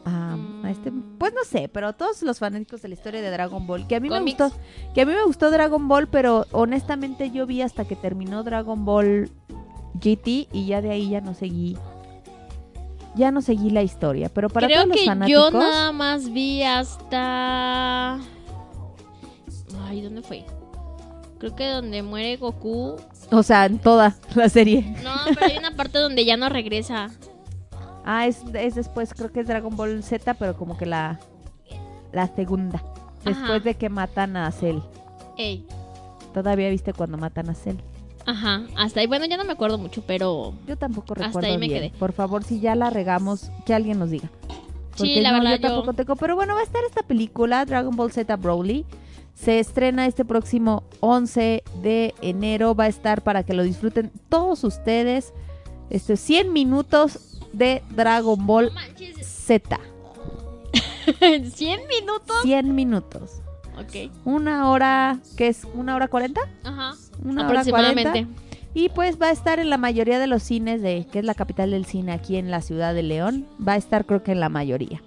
Ah, 0.04 0.38
a 0.64 0.70
este, 0.70 0.90
pues 1.18 1.34
no 1.34 1.44
sé, 1.44 1.68
pero 1.68 1.92
todos 1.92 2.22
los 2.22 2.38
fanáticos 2.38 2.80
de 2.80 2.88
la 2.88 2.94
historia 2.94 3.20
de 3.20 3.30
Dragon 3.30 3.66
Ball, 3.66 3.86
que 3.86 3.96
a 3.96 4.00
mí 4.00 4.08
me 4.08 4.20
gustó, 4.20 4.50
que 4.94 5.02
a 5.02 5.06
mí 5.06 5.12
me 5.12 5.24
gustó 5.24 5.50
Dragon 5.50 5.86
Ball, 5.86 6.08
pero 6.08 6.46
honestamente 6.52 7.30
yo 7.30 7.46
vi 7.46 7.60
hasta 7.60 7.84
que 7.84 7.94
terminó 7.94 8.42
Dragon 8.42 8.86
Ball 8.86 9.30
GT 9.94 10.48
y 10.52 10.66
ya 10.66 10.80
de 10.80 10.90
ahí 10.90 11.10
ya 11.10 11.20
no 11.20 11.34
seguí 11.34 11.76
ya 13.14 13.30
no 13.32 13.42
seguí 13.42 13.70
la 13.70 13.82
historia, 13.82 14.30
pero 14.32 14.48
para 14.48 14.66
Creo 14.66 14.84
todos 14.84 14.96
los 14.96 15.04
fanáticos 15.04 15.52
yo 15.52 15.58
nada 15.58 15.92
más 15.92 16.30
vi 16.30 16.62
hasta. 16.62 18.18
Ay, 19.86 20.02
¿dónde 20.02 20.22
fue? 20.22 20.44
Creo 21.38 21.54
que 21.54 21.66
donde 21.68 22.02
muere 22.02 22.36
Goku. 22.36 22.96
o 23.30 23.42
sea, 23.42 23.66
en 23.66 23.78
toda 23.78 24.16
la 24.34 24.48
serie. 24.48 24.82
No, 25.04 25.12
pero 25.34 25.46
hay 25.46 25.56
una 25.58 25.70
parte 25.76 25.98
donde 25.98 26.24
ya 26.24 26.36
no 26.36 26.48
regresa. 26.48 27.10
Ah, 28.04 28.26
es, 28.26 28.42
es 28.54 28.74
después, 28.74 29.12
creo 29.14 29.30
que 29.30 29.40
es 29.40 29.46
Dragon 29.46 29.76
Ball 29.76 30.02
Z, 30.02 30.34
pero 30.34 30.56
como 30.56 30.76
que 30.76 30.86
la, 30.86 31.20
la 32.12 32.26
segunda. 32.34 32.82
Después 33.24 33.36
Ajá. 33.36 33.58
de 33.60 33.74
que 33.74 33.88
matan 33.88 34.36
a 34.36 34.50
Cell. 34.50 34.78
Ey. 35.36 35.66
Todavía 36.34 36.70
viste 36.70 36.92
cuando 36.92 37.18
matan 37.18 37.50
a 37.50 37.54
Cell. 37.54 37.76
Ajá, 38.26 38.62
hasta 38.76 39.00
ahí. 39.00 39.06
Bueno, 39.06 39.24
ya 39.26 39.36
no 39.36 39.44
me 39.44 39.52
acuerdo 39.52 39.78
mucho, 39.78 40.02
pero. 40.06 40.54
Yo 40.66 40.76
tampoco 40.76 41.14
Hasta 41.14 41.26
recuerdo 41.26 41.48
ahí 41.48 41.58
me 41.58 41.66
bien. 41.68 41.80
quedé. 41.80 41.90
Por 41.98 42.12
favor, 42.12 42.44
si 42.44 42.60
ya 42.60 42.74
la 42.74 42.90
regamos, 42.90 43.50
que 43.64 43.74
alguien 43.74 43.98
nos 43.98 44.10
diga. 44.10 44.28
Sí, 44.96 45.20
la 45.20 45.30
no, 45.32 45.38
verdad, 45.38 45.52
yo 45.56 45.60
tampoco 45.60 45.86
yo- 45.92 45.94
tengo. 45.94 46.16
Pero 46.16 46.34
bueno, 46.36 46.54
va 46.54 46.60
a 46.60 46.64
estar 46.64 46.82
esta 46.84 47.02
película, 47.02 47.64
Dragon 47.64 47.94
Ball 47.94 48.10
Z 48.12 48.34
Broly. 48.36 48.84
Se 49.38 49.60
estrena 49.60 50.06
este 50.06 50.24
próximo 50.24 50.82
11 51.00 51.62
de 51.80 52.14
enero. 52.22 52.74
Va 52.74 52.84
a 52.84 52.88
estar 52.88 53.22
para 53.22 53.44
que 53.44 53.54
lo 53.54 53.62
disfruten 53.62 54.10
todos 54.28 54.64
ustedes. 54.64 55.32
Este, 55.90 56.16
100 56.16 56.52
minutos 56.52 57.40
de 57.52 57.82
Dragon 57.94 58.44
Ball 58.46 58.72
Z. 59.22 59.78
100 61.20 61.80
minutos. 61.88 62.42
100 62.42 62.74
minutos. 62.74 63.42
Ok. 63.78 64.10
Una 64.24 64.70
hora, 64.70 65.20
¿qué 65.36 65.48
es? 65.48 65.66
¿Una 65.72 65.94
hora 65.94 66.08
cuarenta? 66.08 66.40
Ajá. 66.64 66.94
Una 67.24 67.42
hora 67.46 67.60
Aproximadamente. 67.60 68.10
cuarenta. 68.10 68.42
Y 68.74 68.88
pues 68.90 69.22
va 69.22 69.28
a 69.28 69.30
estar 69.30 69.60
en 69.60 69.70
la 69.70 69.78
mayoría 69.78 70.18
de 70.18 70.26
los 70.26 70.42
cines 70.42 70.82
de, 70.82 71.06
que 71.10 71.20
es 71.20 71.24
la 71.24 71.34
capital 71.34 71.70
del 71.70 71.86
cine 71.86 72.12
aquí 72.12 72.36
en 72.36 72.50
la 72.50 72.60
ciudad 72.60 72.92
de 72.92 73.04
León. 73.04 73.46
Va 73.66 73.74
a 73.74 73.76
estar 73.76 74.04
creo 74.04 74.22
que 74.24 74.32
en 74.32 74.40
la 74.40 74.48
mayoría. 74.48 75.00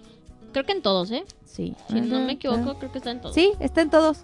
Creo 0.52 0.66
que 0.66 0.72
en 0.74 0.82
todos, 0.82 1.12
¿eh? 1.12 1.24
Sí. 1.46 1.76
Si 1.90 2.02
no 2.02 2.20
me 2.22 2.34
equivoco, 2.34 2.76
creo 2.78 2.92
que 2.92 2.98
está 3.00 3.12
en 3.12 3.22
todos. 3.22 3.36
Sí, 3.36 3.52
está 3.60 3.82
en 3.82 3.90
todos. 3.90 4.24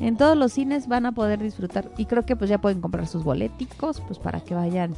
En 0.00 0.16
todos 0.16 0.36
los 0.36 0.52
cines 0.52 0.88
van 0.88 1.04
a 1.06 1.12
poder 1.12 1.42
disfrutar. 1.42 1.90
Y 1.98 2.06
creo 2.06 2.24
que 2.24 2.34
pues 2.36 2.48
ya 2.48 2.58
pueden 2.60 2.80
comprar 2.80 3.06
sus 3.06 3.22
boleticos, 3.22 4.00
pues 4.00 4.18
para 4.18 4.40
que 4.40 4.54
vayan. 4.54 4.94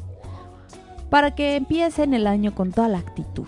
Para 1.09 1.35
que 1.35 1.55
empiecen 1.55 2.13
el 2.13 2.25
año 2.27 2.55
con 2.55 2.71
toda 2.71 2.87
la 2.87 2.99
actitud. 2.99 3.47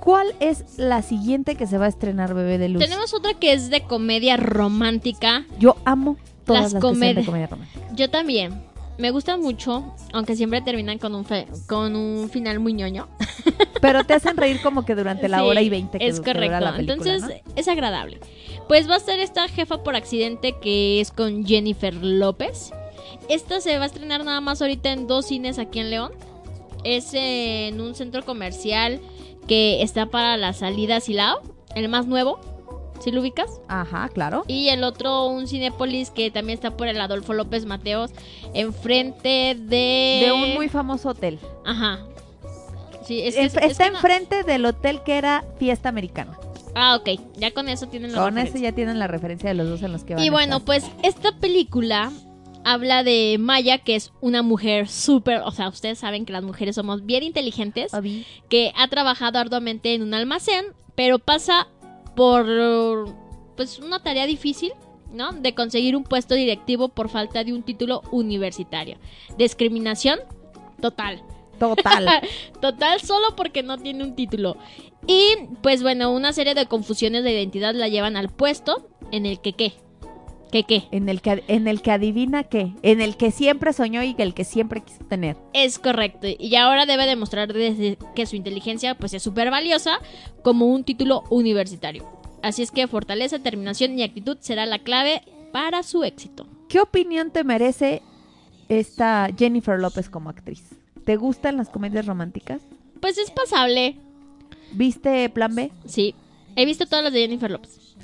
¿Cuál 0.00 0.28
es 0.40 0.78
la 0.78 1.02
siguiente 1.02 1.54
que 1.54 1.66
se 1.66 1.78
va 1.78 1.84
a 1.86 1.88
estrenar, 1.88 2.34
bebé 2.34 2.58
de 2.58 2.68
luz? 2.68 2.82
Tenemos 2.82 3.14
otra 3.14 3.34
que 3.34 3.52
es 3.52 3.70
de 3.70 3.82
comedia 3.82 4.36
romántica. 4.36 5.44
Yo 5.58 5.76
amo 5.84 6.16
todas 6.44 6.64
Las 6.64 6.72
las, 6.74 6.82
de 6.82 6.88
comedi- 6.88 7.24
comedia 7.26 7.46
romántica. 7.46 7.80
Yo 7.94 8.10
también. 8.10 8.62
Me 8.98 9.10
gustan 9.12 9.40
mucho, 9.40 9.94
aunque 10.12 10.34
siempre 10.34 10.60
terminan 10.60 10.98
con 10.98 11.14
un, 11.14 11.24
fe- 11.24 11.46
con 11.68 11.94
un 11.94 12.28
final 12.30 12.58
muy 12.58 12.72
ñoño. 12.72 13.06
Pero 13.80 14.02
te 14.04 14.14
hacen 14.14 14.36
reír 14.36 14.60
como 14.60 14.84
que 14.84 14.94
durante 14.96 15.28
la 15.28 15.38
Sí, 15.38 15.44
hora 15.44 15.62
y 15.62 15.68
veinte 15.68 15.98
que, 15.98 16.06
es 16.08 16.20
correcto. 16.20 16.58
la 16.60 16.74
película, 16.74 16.94
Entonces 17.12 17.22
¿no? 17.46 17.52
es 17.54 17.68
agradable. 17.68 18.18
Pues 18.66 18.90
va 18.90 18.96
a 18.96 19.00
ser 19.00 19.20
esta 19.20 19.46
jefa 19.48 19.82
por 19.84 19.94
accidente 19.94 20.56
que 20.60 21.00
es 21.00 21.12
con 21.12 21.46
Jennifer 21.46 21.94
López. 21.94 22.72
Esta 23.28 23.60
se 23.60 23.78
va 23.78 23.84
a 23.84 23.86
estrenar 23.86 24.24
nada 24.24 24.40
más 24.40 24.60
ahorita 24.62 24.90
en 24.92 25.06
dos 25.06 25.26
cines 25.26 25.58
aquí 25.60 25.78
en 25.78 25.90
León. 25.90 26.10
Es 26.82 27.10
en 27.14 27.80
un 27.80 27.94
centro 27.94 28.24
comercial 28.24 29.00
que 29.46 29.82
está 29.82 30.06
para 30.06 30.36
la 30.36 30.52
salida 30.52 31.00
Silao, 31.00 31.40
el 31.76 31.88
más 31.88 32.06
nuevo. 32.06 32.40
¿Sí 33.00 33.10
lo 33.12 33.20
ubicas? 33.20 33.60
Ajá, 33.68 34.08
claro. 34.08 34.44
Y 34.48 34.68
el 34.70 34.82
otro, 34.84 35.26
un 35.26 35.46
Cinépolis 35.46 36.10
que 36.10 36.30
también 36.30 36.56
está 36.58 36.76
por 36.76 36.88
el 36.88 37.00
Adolfo 37.00 37.32
López 37.32 37.64
Mateos, 37.64 38.10
enfrente 38.54 39.56
de... 39.58 40.22
De 40.26 40.32
un 40.32 40.54
muy 40.54 40.68
famoso 40.68 41.10
hotel. 41.10 41.38
Ajá. 41.64 42.00
Sí, 43.04 43.20
es 43.22 43.36
es- 43.36 43.56
está 43.56 43.86
enfrente 43.86 44.42
del 44.42 44.66
hotel 44.66 45.00
que 45.04 45.16
era 45.16 45.44
Fiesta 45.58 45.88
Americana. 45.88 46.36
Ah, 46.74 46.96
ok. 46.96 47.20
Ya 47.36 47.52
con 47.52 47.68
eso 47.68 47.86
tienen 47.88 48.12
la 48.12 48.18
Con 48.18 48.34
referencia. 48.34 48.58
eso 48.58 48.62
ya 48.70 48.74
tienen 48.74 48.98
la 48.98 49.06
referencia 49.06 49.48
de 49.48 49.54
los 49.54 49.68
dos 49.68 49.82
en 49.82 49.92
los 49.92 50.04
que 50.04 50.14
van 50.14 50.22
Y 50.24 50.28
a 50.28 50.30
bueno, 50.32 50.56
estar. 50.58 50.66
pues 50.66 50.90
esta 51.02 51.32
película 51.38 52.12
habla 52.64 53.02
de 53.02 53.36
Maya, 53.40 53.78
que 53.78 53.96
es 53.96 54.12
una 54.20 54.42
mujer 54.42 54.88
súper, 54.88 55.40
o 55.44 55.50
sea, 55.50 55.68
ustedes 55.68 55.98
saben 55.98 56.26
que 56.26 56.32
las 56.32 56.42
mujeres 56.42 56.74
somos 56.74 57.06
bien 57.06 57.22
inteligentes, 57.22 57.90
que 58.50 58.72
ha 58.76 58.88
trabajado 58.88 59.38
arduamente 59.38 59.94
en 59.94 60.02
un 60.02 60.12
almacén, 60.12 60.66
pero 60.94 61.18
pasa 61.18 61.68
por 62.18 63.14
pues 63.54 63.78
una 63.78 64.02
tarea 64.02 64.26
difícil, 64.26 64.72
¿no? 65.12 65.30
De 65.30 65.54
conseguir 65.54 65.94
un 65.94 66.02
puesto 66.02 66.34
directivo 66.34 66.88
por 66.88 67.08
falta 67.08 67.44
de 67.44 67.52
un 67.52 67.62
título 67.62 68.02
universitario. 68.10 68.98
Discriminación 69.36 70.18
total. 70.80 71.22
Total. 71.60 72.08
Total, 72.60 73.00
solo 73.00 73.36
porque 73.36 73.62
no 73.62 73.78
tiene 73.78 74.02
un 74.02 74.16
título. 74.16 74.56
Y 75.06 75.34
pues 75.62 75.82
bueno, 75.82 76.10
una 76.10 76.32
serie 76.32 76.54
de 76.54 76.66
confusiones 76.66 77.22
de 77.22 77.32
identidad 77.32 77.72
la 77.72 77.86
llevan 77.86 78.16
al 78.16 78.30
puesto 78.30 78.88
en 79.12 79.24
el 79.24 79.40
que 79.40 79.52
qué. 79.52 79.74
¿Qué 80.50 80.64
qué? 80.64 80.84
En 80.92 81.08
el 81.08 81.20
que, 81.20 81.44
en 81.48 81.68
el 81.68 81.82
que 81.82 81.90
adivina 81.90 82.44
qué. 82.44 82.72
En 82.82 83.00
el 83.00 83.16
que 83.16 83.30
siempre 83.30 83.72
soñó 83.72 84.02
y 84.02 84.14
el 84.18 84.32
que 84.32 84.44
siempre 84.44 84.80
quiso 84.80 85.04
tener. 85.04 85.36
Es 85.52 85.78
correcto. 85.78 86.26
Y 86.38 86.56
ahora 86.56 86.86
debe 86.86 87.06
demostrar 87.06 87.52
desde 87.52 87.98
que 88.14 88.26
su 88.26 88.36
inteligencia 88.36 88.94
pues 88.96 89.12
es 89.12 89.22
súper 89.22 89.50
valiosa 89.50 89.98
como 90.42 90.66
un 90.66 90.84
título 90.84 91.24
universitario. 91.30 92.06
Así 92.42 92.62
es 92.62 92.70
que 92.70 92.86
fortaleza, 92.86 93.38
determinación 93.38 93.98
y 93.98 94.02
actitud 94.02 94.38
será 94.40 94.64
la 94.64 94.78
clave 94.78 95.22
para 95.52 95.82
su 95.82 96.04
éxito. 96.04 96.46
¿Qué 96.68 96.80
opinión 96.80 97.30
te 97.30 97.44
merece 97.44 98.02
esta 98.68 99.28
Jennifer 99.36 99.78
López 99.78 100.08
como 100.08 100.30
actriz? 100.30 100.62
¿Te 101.04 101.16
gustan 101.16 101.56
las 101.56 101.68
comedias 101.68 102.06
románticas? 102.06 102.62
Pues 103.00 103.18
es 103.18 103.30
pasable. 103.30 103.96
¿Viste 104.72 105.28
Plan 105.30 105.54
B? 105.54 105.70
Sí. 105.86 106.14
He 106.56 106.64
visto 106.66 106.86
todas 106.86 107.04
las 107.04 107.12
de 107.12 107.20
Jennifer 107.20 107.50
López. 107.50 107.96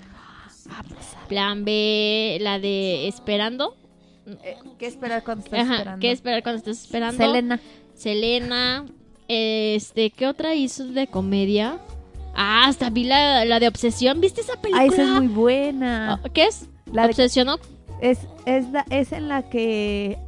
Plan 1.28 1.64
B, 1.64 2.38
la 2.40 2.58
de 2.58 3.08
Esperando. 3.08 3.76
Eh, 4.42 4.56
¿Qué 4.78 4.86
esperar 4.86 5.22
cuando 5.22 5.44
estás 5.44 5.60
esperando? 5.70 6.00
¿Qué 6.00 6.10
esperar 6.10 6.42
cuando 6.42 6.58
estás 6.58 6.82
esperando? 6.84 7.24
Selena. 7.24 7.60
Selena. 7.94 8.84
Este, 9.28 10.10
¿qué 10.10 10.26
otra 10.26 10.54
hizo 10.54 10.86
de 10.86 11.06
comedia? 11.06 11.78
Ah, 12.34 12.66
hasta 12.66 12.90
vi 12.90 13.04
la, 13.04 13.44
la 13.44 13.60
de 13.60 13.68
Obsesión. 13.68 14.20
¿Viste 14.20 14.40
esa 14.40 14.54
película? 14.60 14.82
Ah, 14.82 14.86
esa 14.86 15.02
es 15.02 15.08
muy 15.08 15.28
buena. 15.28 16.20
Oh, 16.24 16.28
¿Qué 16.32 16.46
es? 16.46 16.68
La 16.92 17.06
¿Obsesionó? 17.06 17.58
Es, 18.00 18.18
es, 18.44 18.68
la, 18.70 18.84
es 18.90 19.12
en 19.12 19.28
la 19.28 19.48
que... 19.48 20.18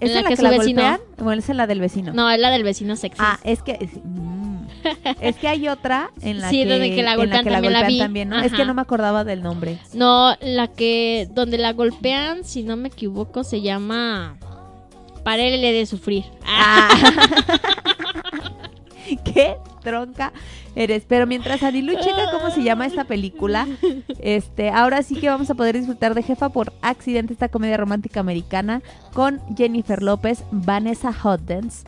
¿Es 0.00 0.10
En 0.10 0.14
la 0.14 0.22
que 0.28 0.36
que, 0.36 0.42
la 0.42 0.56
golpean? 0.56 1.00
¿O 1.24 1.32
es 1.32 1.48
en 1.48 1.56
la 1.56 1.66
del 1.66 1.80
vecino? 1.80 2.12
No, 2.12 2.30
es 2.30 2.38
la 2.38 2.50
del 2.50 2.62
vecino 2.62 2.96
sexy. 2.96 3.16
Ah, 3.20 3.38
es 3.44 3.62
que... 3.62 3.72
es- 3.80 3.96
mm. 4.04 4.45
Es 5.20 5.36
que 5.36 5.48
hay 5.48 5.68
otra 5.68 6.10
en 6.20 6.40
la 6.40 6.50
Sí, 6.50 6.62
que... 6.62 6.68
donde 6.68 6.94
que 6.94 7.02
la 7.02 7.16
golpean 7.16 7.44
que 7.44 7.50
también 7.50 7.72
la 7.72 7.80
golpean 7.80 7.98
también, 7.98 8.28
¿no? 8.28 8.40
Es 8.40 8.52
que 8.52 8.64
no 8.64 8.74
me 8.74 8.82
acordaba 8.82 9.24
del 9.24 9.42
nombre. 9.42 9.78
No, 9.94 10.36
la 10.40 10.68
que 10.68 11.28
donde 11.32 11.58
la 11.58 11.72
golpean, 11.72 12.44
si 12.44 12.62
no 12.62 12.76
me 12.76 12.88
equivoco, 12.88 13.44
se 13.44 13.60
llama 13.62 14.36
Párele 15.24 15.72
de 15.72 15.86
sufrir. 15.86 16.24
Ah. 16.44 16.88
qué 19.24 19.56
tronca 19.82 20.32
eres. 20.74 21.04
Pero 21.08 21.26
mientras 21.26 21.62
Anilu 21.62 21.94
checa 22.00 22.30
cómo 22.32 22.50
se 22.50 22.62
llama 22.62 22.86
esta 22.86 23.04
película, 23.04 23.66
este, 24.20 24.70
ahora 24.70 25.02
sí 25.02 25.16
que 25.16 25.28
vamos 25.28 25.50
a 25.50 25.54
poder 25.54 25.76
disfrutar 25.76 26.14
de 26.14 26.22
Jefa 26.22 26.48
por 26.50 26.72
accidente 26.82 27.32
esta 27.32 27.48
comedia 27.48 27.76
romántica 27.76 28.20
americana 28.20 28.82
con 29.12 29.40
Jennifer 29.56 30.02
López, 30.02 30.44
Vanessa 30.50 31.10
Hudgens 31.10 31.84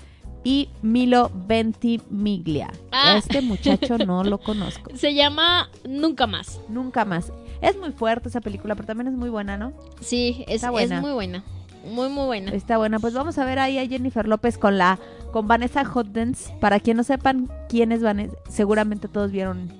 y 0.48 0.70
Milo 0.80 1.30
Ventimiglia. 1.46 2.72
Ah. 2.90 3.16
Este 3.18 3.42
muchacho 3.42 3.98
no 3.98 4.24
lo 4.24 4.38
conozco. 4.38 4.90
Se 4.96 5.12
llama 5.12 5.68
Nunca 5.86 6.26
más. 6.26 6.58
Nunca 6.70 7.04
más. 7.04 7.30
Es 7.60 7.76
muy 7.76 7.92
fuerte 7.92 8.30
esa 8.30 8.40
película, 8.40 8.74
pero 8.74 8.86
también 8.86 9.08
es 9.08 9.12
muy 9.12 9.28
buena, 9.28 9.58
¿no? 9.58 9.74
Sí, 10.00 10.46
es, 10.48 10.56
Está 10.56 10.70
buena. 10.70 10.96
es 10.96 11.02
muy 11.02 11.12
buena. 11.12 11.44
Muy, 11.84 12.08
muy 12.08 12.24
buena. 12.24 12.52
Está 12.52 12.78
buena. 12.78 12.98
Pues 12.98 13.12
vamos 13.12 13.36
a 13.36 13.44
ver 13.44 13.58
ahí 13.58 13.76
a 13.76 13.86
Jennifer 13.86 14.26
López 14.26 14.56
con 14.56 14.78
la 14.78 14.98
con 15.32 15.48
Vanessa 15.48 15.82
Hudgens. 15.82 16.50
Para 16.60 16.80
quien 16.80 16.96
no 16.96 17.04
sepan 17.04 17.50
quién 17.68 17.92
es 17.92 18.02
Vanessa, 18.02 18.34
seguramente 18.48 19.06
todos 19.06 19.30
vieron 19.30 19.70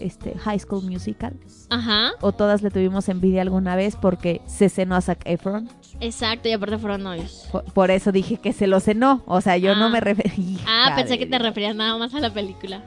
este 0.00 0.36
High 0.38 0.58
School 0.60 0.84
Musical 0.90 1.34
Ajá, 1.70 2.12
o 2.20 2.32
todas 2.32 2.62
le 2.62 2.70
tuvimos 2.70 3.08
envidia 3.08 3.42
alguna 3.42 3.76
vez 3.76 3.96
porque 3.96 4.40
se 4.46 4.68
cenó 4.68 4.96
a 4.96 5.00
Zac 5.00 5.20
Efron. 5.24 5.68
exacto, 6.00 6.48
y 6.48 6.52
aparte 6.52 6.78
fueron 6.78 7.02
novios. 7.02 7.48
Por, 7.52 7.64
por 7.72 7.90
eso 7.90 8.12
dije 8.12 8.36
que 8.38 8.52
se 8.52 8.66
lo 8.66 8.80
cenó. 8.80 9.22
O 9.26 9.40
sea, 9.40 9.56
yo 9.56 9.74
no 9.76 9.86
Ah. 9.86 9.90
me 9.90 10.00
referí. 10.00 10.58
Ah, 10.66 10.92
pensé 10.96 11.18
que 11.18 11.26
te 11.26 11.38
referías 11.38 11.74
nada 11.76 11.96
más 11.98 12.14
a 12.14 12.20
la 12.20 12.32
película. 12.32 12.82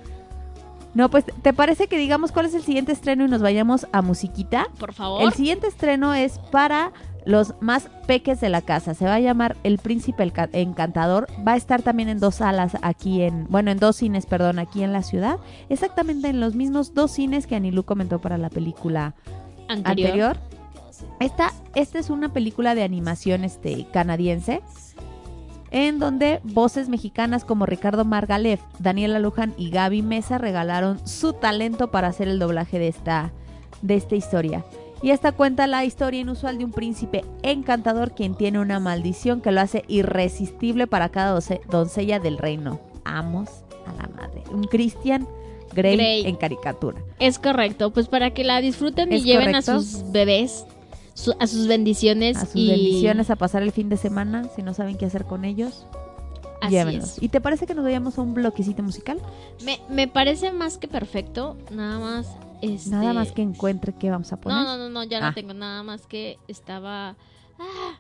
No, 0.94 1.10
pues, 1.12 1.26
¿te 1.44 1.54
parece 1.54 1.88
que 1.88 1.98
digamos 1.98 2.32
cuál 2.32 2.48
es 2.48 2.54
el 2.56 2.64
siguiente 2.64 2.92
estreno 2.92 3.26
y 3.26 3.28
nos 3.30 3.42
vayamos 3.42 3.86
a 3.92 4.02
musiquita? 4.02 4.68
Por 4.80 4.94
favor. 4.94 5.22
El 5.22 5.32
siguiente 5.34 5.68
estreno 5.68 6.14
es 6.16 6.40
para 6.52 6.92
los 7.28 7.54
más 7.60 7.90
peques 8.08 8.40
de 8.42 8.50
la 8.50 8.62
casa. 8.62 8.94
Se 8.94 9.06
va 9.06 9.16
a 9.16 9.20
llamar 9.20 9.58
El 9.64 9.78
Príncipe 9.78 10.32
Encantador. 10.54 11.28
Va 11.46 11.54
a 11.54 11.58
estar 11.58 11.82
también 11.82 12.10
en 12.10 12.20
dos 12.20 12.36
salas 12.36 12.78
aquí 12.82 13.22
en, 13.22 13.46
bueno, 13.50 13.70
en 13.70 13.78
dos 13.78 13.98
cines, 13.98 14.26
perdón, 14.26 14.60
aquí 14.60 14.82
en 14.84 14.94
la 14.94 15.04
ciudad. 15.04 15.38
Exactamente 15.70 16.30
en 16.30 16.40
los 16.40 16.56
mismos 16.56 16.94
dos 16.94 17.12
cines 17.12 17.46
que 17.46 17.56
Anilú 17.56 17.84
comentó 17.84 18.20
para 18.20 18.38
la 18.38 18.50
película 18.50 19.14
Anterior. 19.68 20.08
anterior. 20.08 20.38
Esta, 21.20 21.54
esta 21.76 22.00
es 22.00 22.10
una 22.10 22.34
película 22.34 22.74
de 22.74 22.84
animación 22.84 23.44
este, 23.44 23.86
canadiense 23.92 24.62
en 25.72 26.00
donde 26.00 26.40
voces 26.44 26.88
mexicanas 26.88 27.44
como 27.44 27.66
Ricardo 27.66 28.06
Margalef, 28.06 28.62
Daniela 28.80 29.20
Luján 29.20 29.54
y 29.58 29.70
Gaby 29.70 30.02
Mesa 30.02 30.38
regalaron 30.38 31.06
su 31.06 31.34
talento 31.34 31.92
para 31.92 32.08
hacer 32.08 32.30
el 32.30 32.40
doblaje 32.40 32.80
de 32.80 32.88
esta, 32.88 33.34
de 33.82 33.96
esta 33.96 34.16
historia. 34.16 34.64
Y 35.02 35.12
esta 35.12 35.32
cuenta 35.32 35.68
la 35.68 35.86
historia 35.86 36.22
inusual 36.22 36.58
de 36.58 36.66
un 36.66 36.72
príncipe 36.72 37.24
encantador 37.44 38.14
quien 38.16 38.34
tiene 38.36 38.60
una 38.60 38.80
maldición 38.80 39.42
que 39.42 39.52
lo 39.52 39.62
hace 39.62 39.84
irresistible 39.88 40.88
para 40.88 41.10
cada 41.10 41.36
doce- 41.40 41.62
doncella 41.70 42.20
del 42.20 42.38
reino. 42.38 42.80
Amos 43.06 43.50
a 43.86 43.94
la 44.02 44.10
madre. 44.16 44.44
Un 44.52 44.64
Christian 44.64 45.28
Grey, 45.74 45.96
Grey. 45.96 46.26
en 46.26 46.36
caricatura. 46.36 46.98
Es 47.20 47.38
correcto, 47.40 47.92
pues 47.92 48.08
para 48.08 48.32
que 48.32 48.44
la 48.44 48.60
disfruten 48.62 49.14
y 49.14 49.22
lleven 49.22 49.48
correcto. 49.52 49.72
a 49.74 49.76
sus 49.76 50.12
bebés, 50.12 50.66
su- 51.14 51.36
a 51.40 51.46
sus 51.46 51.68
bendiciones. 51.68 52.38
A 52.38 52.46
sus 52.46 52.56
y... 52.56 52.68
bendiciones 52.70 53.30
a 53.30 53.36
pasar 53.36 53.62
el 53.64 53.72
fin 53.72 53.90
de 53.90 53.98
semana, 53.98 54.46
si 54.56 54.64
no 54.64 54.74
saben 54.74 54.98
qué 54.98 55.06
hacer 55.06 55.26
con 55.26 55.46
ellos. 55.46 55.86
Así 56.60 56.72
llévenlos. 56.72 57.18
es. 57.18 57.24
¿Y 57.24 57.30
te 57.30 57.40
parece 57.40 57.68
que 57.68 57.76
nos 57.76 57.84
vayamos 57.84 58.18
a 58.18 58.22
un 58.24 58.34
bloquecito 58.34 58.82
musical? 58.82 59.20
Me, 59.64 59.80
me 59.90 60.08
parece 60.08 60.52
más 60.52 60.80
que 60.80 60.88
perfecto, 60.88 61.56
nada 61.70 62.00
más. 62.00 62.28
Este... 62.62 62.90
Nada 62.90 63.14
más 63.14 63.32
que 63.32 63.42
encuentre 63.42 63.94
qué 63.94 64.10
vamos 64.10 64.32
a 64.34 64.38
poner. 64.40 64.58
No, 64.58 64.64
no, 64.64 64.78
no, 64.78 64.90
no, 64.90 65.04
ya 65.04 65.20
Ah. 65.20 65.30
no 65.30 65.34
tengo 65.34 65.54
nada 65.54 65.84
más 65.84 66.08
que 66.08 66.40
estaba. 66.48 67.10
Ah, 67.60 68.00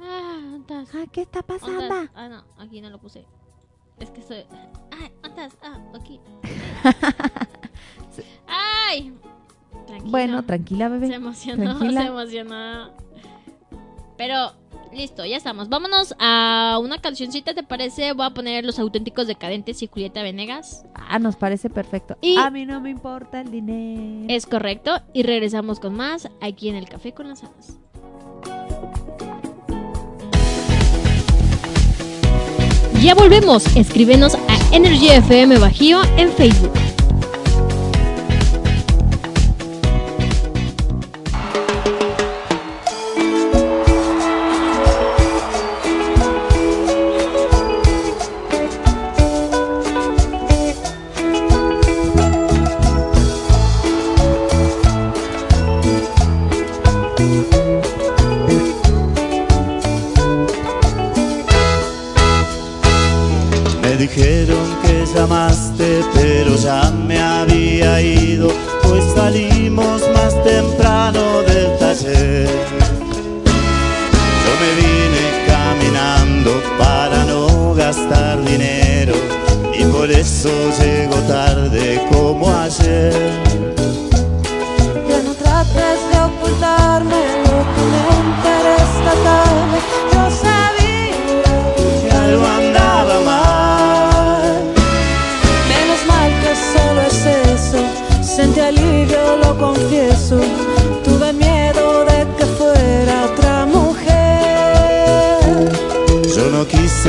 ah. 0.00 0.58
Ah, 0.94 1.04
¿qué 1.12 1.22
está 1.22 1.42
¿Dónde 1.42 1.60
pasando? 1.88 2.10
Ah, 2.14 2.28
no, 2.28 2.44
aquí 2.58 2.80
no 2.80 2.90
lo 2.90 2.98
puse. 2.98 3.24
Es 3.98 4.10
que 4.10 4.20
estoy. 4.20 4.44
Ah, 4.90 5.08
¿dónde 5.22 5.44
estás? 5.46 5.58
Ah, 5.62 5.80
aquí. 5.94 6.20
¡Ay! 8.46 9.12
Tranquila. 9.86 10.10
Bueno, 10.10 10.42
tranquila, 10.44 10.88
bebé. 10.88 11.06
Se 11.08 11.14
emocionó, 11.14 11.62
Tranquila. 11.78 12.00
se 12.02 12.06
emocionó. 12.08 12.90
Pero, 14.16 14.52
listo, 14.92 15.24
ya 15.24 15.36
estamos. 15.36 15.68
Vámonos 15.68 16.14
a 16.18 16.78
una 16.82 16.98
cancioncita, 17.00 17.54
¿te 17.54 17.62
parece? 17.62 18.12
Voy 18.12 18.26
a 18.26 18.30
poner 18.30 18.64
Los 18.64 18.78
Auténticos 18.78 19.26
Decadentes 19.26 19.82
y 19.82 19.86
Julieta 19.86 20.22
Venegas. 20.22 20.84
Ah, 20.94 21.18
nos 21.18 21.36
parece 21.36 21.70
perfecto. 21.70 22.16
Y- 22.20 22.36
A 22.38 22.50
mí 22.50 22.66
no 22.66 22.80
me 22.80 22.90
importa 22.90 23.40
el 23.40 23.50
dinero. 23.50 24.26
Es 24.28 24.46
correcto. 24.46 25.00
Y 25.12 25.22
regresamos 25.22 25.80
con 25.80 25.94
más 25.94 26.28
aquí 26.40 26.68
en 26.68 26.76
el 26.76 26.88
Café 26.88 27.12
con 27.12 27.28
las 27.28 27.42
Hadas. 27.42 27.78
Ya 33.02 33.14
volvemos. 33.14 33.64
Escríbenos 33.76 34.34
a 34.34 34.74
Energy 34.76 35.08
FM 35.08 35.58
Bajío 35.58 36.00
en 36.16 36.30
Facebook. 36.30 36.72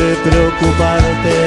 Quise 0.03 0.15
preocuparte. 0.21 1.42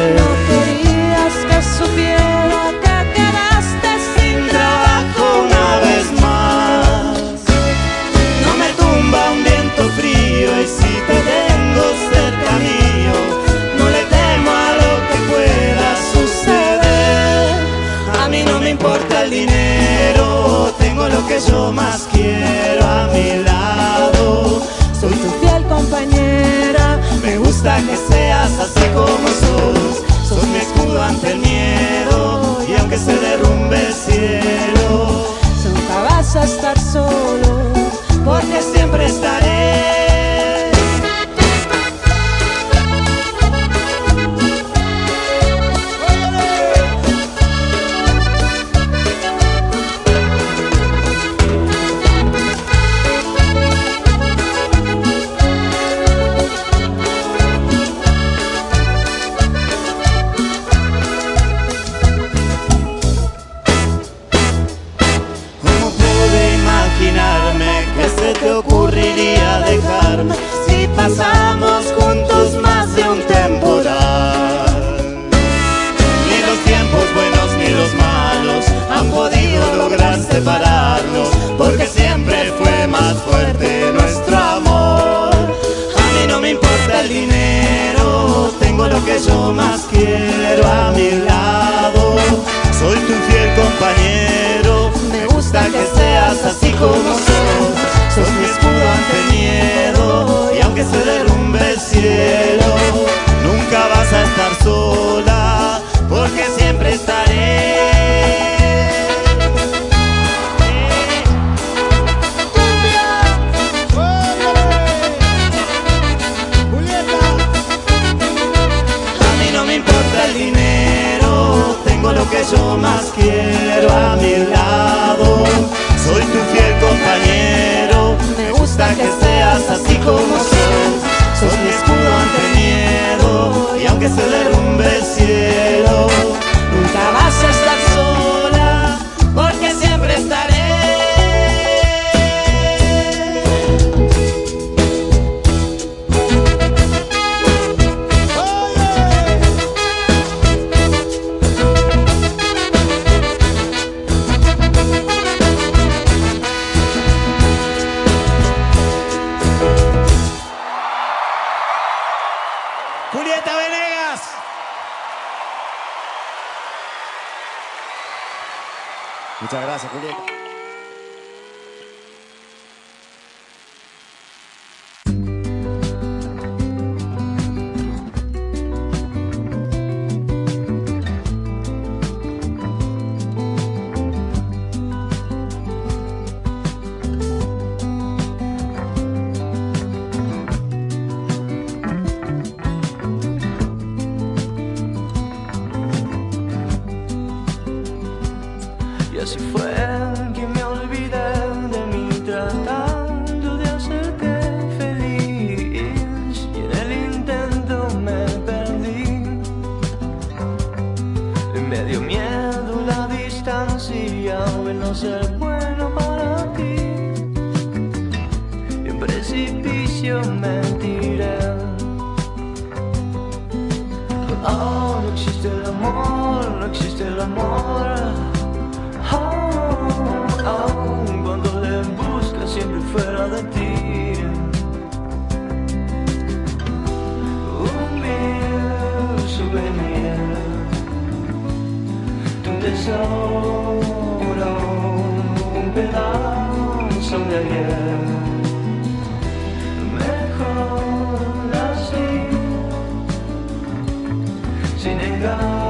Sin 254.86 255.00
engaños 255.00 255.65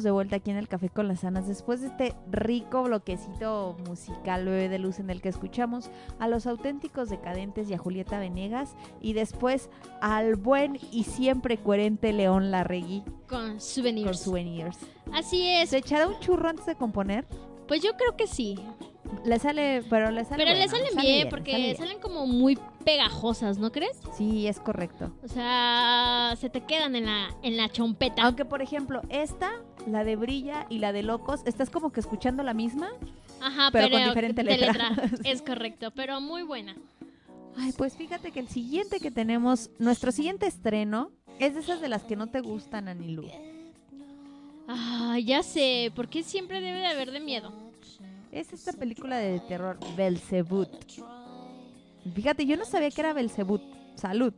estamos 0.00 0.04
de 0.04 0.10
vuelta 0.12 0.36
aquí 0.36 0.50
en 0.50 0.56
el 0.56 0.66
Café 0.68 0.88
con 0.88 1.08
las 1.08 1.24
Anas 1.24 1.46
después 1.46 1.80
de 1.82 1.88
este 1.88 2.14
rico 2.30 2.82
bloquecito 2.84 3.76
musical 3.86 4.46
bebé 4.46 4.68
de 4.70 4.78
luz 4.78 4.98
en 4.98 5.10
el 5.10 5.20
que 5.20 5.28
escuchamos 5.28 5.90
a 6.18 6.26
los 6.26 6.46
auténticos 6.46 7.10
decadentes 7.10 7.68
y 7.68 7.74
a 7.74 7.78
Julieta 7.78 8.18
Venegas 8.18 8.74
y 9.02 9.12
después 9.12 9.68
al 10.00 10.36
buen 10.36 10.78
y 10.90 11.04
siempre 11.04 11.58
coherente 11.58 12.12
León 12.14 12.50
Larregui 12.50 13.02
Con 13.28 13.60
souvenirs. 13.60 14.06
con 14.06 14.14
Souvenirs. 14.16 14.78
Así 15.12 15.46
es. 15.48 15.70
¿Se 15.70 15.78
echará 15.78 16.06
un 16.08 16.18
churro 16.20 16.48
antes 16.48 16.64
de 16.66 16.76
componer? 16.76 17.26
Pues 17.68 17.82
yo 17.82 17.90
creo 17.96 18.16
que 18.16 18.26
sí. 18.26 18.58
Le 19.24 19.38
sale, 19.40 19.82
pero 19.90 20.10
le 20.10 20.24
sale 20.24 20.44
Pero 20.44 20.56
le 20.56 20.68
salen 20.68 20.92
sale 20.94 21.08
bien, 21.12 21.28
porque 21.28 21.50
sale 21.52 21.64
bien. 21.64 21.76
salen 21.76 22.00
como 22.00 22.26
muy 22.26 22.56
pegajosas, 22.84 23.58
¿no 23.58 23.72
crees? 23.72 24.00
Sí, 24.16 24.46
es 24.46 24.60
correcto. 24.60 25.12
O 25.24 25.28
sea, 25.28 26.34
se 26.38 26.48
te 26.48 26.60
quedan 26.62 26.94
en 26.96 27.06
la, 27.06 27.28
en 27.42 27.56
la 27.56 27.68
chompeta. 27.68 28.22
Aunque, 28.22 28.44
por 28.44 28.62
ejemplo, 28.62 29.02
esta, 29.08 29.50
la 29.86 30.04
de 30.04 30.16
Brilla 30.16 30.66
y 30.68 30.78
la 30.78 30.92
de 30.92 31.02
Locos, 31.02 31.40
estás 31.44 31.70
como 31.70 31.92
que 31.92 32.00
escuchando 32.00 32.42
la 32.42 32.54
misma. 32.54 32.90
Ajá, 33.40 33.70
pero 33.72 33.88
pero, 33.88 33.98
con 33.98 34.08
diferente 34.08 34.42
letra. 34.42 34.90
Es 35.24 35.42
correcto, 35.42 35.90
pero 35.92 36.20
muy 36.20 36.42
buena. 36.42 36.76
Ay, 37.56 37.72
pues 37.76 37.96
fíjate 37.96 38.30
que 38.30 38.40
el 38.40 38.48
siguiente 38.48 39.00
que 39.00 39.10
tenemos, 39.10 39.70
nuestro 39.78 40.12
siguiente 40.12 40.46
estreno, 40.46 41.10
es 41.38 41.54
de 41.54 41.60
esas 41.60 41.80
de 41.80 41.88
las 41.88 42.04
que 42.04 42.16
no 42.16 42.28
te 42.28 42.40
gustan, 42.40 42.88
Anilú. 42.88 43.26
Ah, 44.68 45.18
ya 45.18 45.42
sé, 45.42 45.90
¿por 45.96 46.08
qué 46.08 46.22
siempre 46.22 46.60
debe 46.60 46.78
de 46.78 46.86
haber 46.86 47.10
de 47.10 47.20
miedo? 47.20 47.52
Es 48.30 48.52
esta 48.52 48.72
película 48.72 49.16
de 49.16 49.40
terror, 49.40 49.78
Belzebut. 49.96 50.70
Fíjate, 52.14 52.46
yo 52.46 52.56
no 52.56 52.64
sabía 52.64 52.90
que 52.90 53.00
era 53.00 53.12
Belzebut. 53.12 53.62
Salud. 53.96 54.32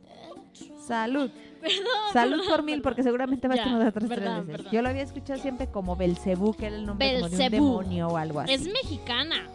Salud. 0.87 1.29
Perdón. 1.63 1.85
Salud 2.13 2.37
perdón, 2.37 2.47
por 2.55 2.63
mil, 2.63 2.81
porque 2.81 3.03
seguramente 3.03 3.47
a 3.47 3.55
Ya, 3.55 3.75
otras 3.75 3.93
tres 3.93 4.09
perdón, 4.09 4.35
veces. 4.45 4.51
perdón. 4.57 4.71
Yo 4.73 4.81
lo 4.81 4.89
había 4.89 5.01
escuchado 5.03 5.39
siempre 5.41 5.67
como 5.67 5.95
Belcebú, 5.95 6.53
que 6.53 6.67
era 6.67 6.75
el 6.75 6.85
nombre 6.85 7.13
como 7.15 7.29
de 7.29 7.45
un 7.45 7.51
demonio 7.51 8.07
o 8.09 8.17
algo 8.17 8.39
así. 8.41 8.53
Es 8.53 8.61
mexicana. 8.67 9.47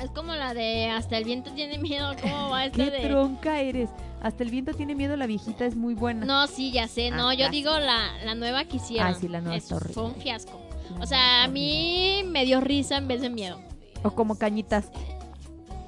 Es 0.00 0.10
como 0.10 0.32
la 0.36 0.54
de 0.54 0.88
Hasta 0.90 1.18
el 1.18 1.24
viento 1.24 1.50
tiene 1.52 1.78
miedo. 1.78 2.12
¿Cómo 2.22 2.50
va 2.50 2.66
esta 2.66 2.84
¡Qué 2.84 2.90
de.? 2.90 3.00
tronca 3.08 3.60
eres! 3.60 3.90
Hasta 4.22 4.42
el 4.44 4.50
viento 4.50 4.72
tiene 4.74 4.94
miedo, 4.94 5.16
la 5.16 5.26
viejita 5.26 5.64
es 5.66 5.76
muy 5.76 5.94
buena. 5.94 6.24
No, 6.26 6.46
sí, 6.46 6.70
ya 6.72 6.86
sé. 6.88 7.10
No, 7.10 7.28
Ah, 7.30 7.34
yo 7.34 7.48
digo 7.50 7.70
la, 7.78 8.16
la 8.24 8.34
nueva 8.34 8.64
que 8.64 8.76
hicieron. 8.76 9.08
Ah, 9.08 9.14
sí, 9.14 9.28
la 9.28 9.40
nueva 9.40 9.56
Es-. 9.56 9.72
Fue 9.92 10.04
un 10.04 10.14
fiasco. 10.14 10.60
O 11.00 11.06
sea, 11.06 11.44
a 11.44 11.48
mí 11.48 12.22
me 12.26 12.44
dio 12.44 12.60
risa 12.60 12.96
en 12.96 13.06
vez 13.08 13.20
de 13.20 13.28
miedo. 13.30 13.60
O 14.02 14.12
como 14.12 14.36
Cañitas. 14.38 14.90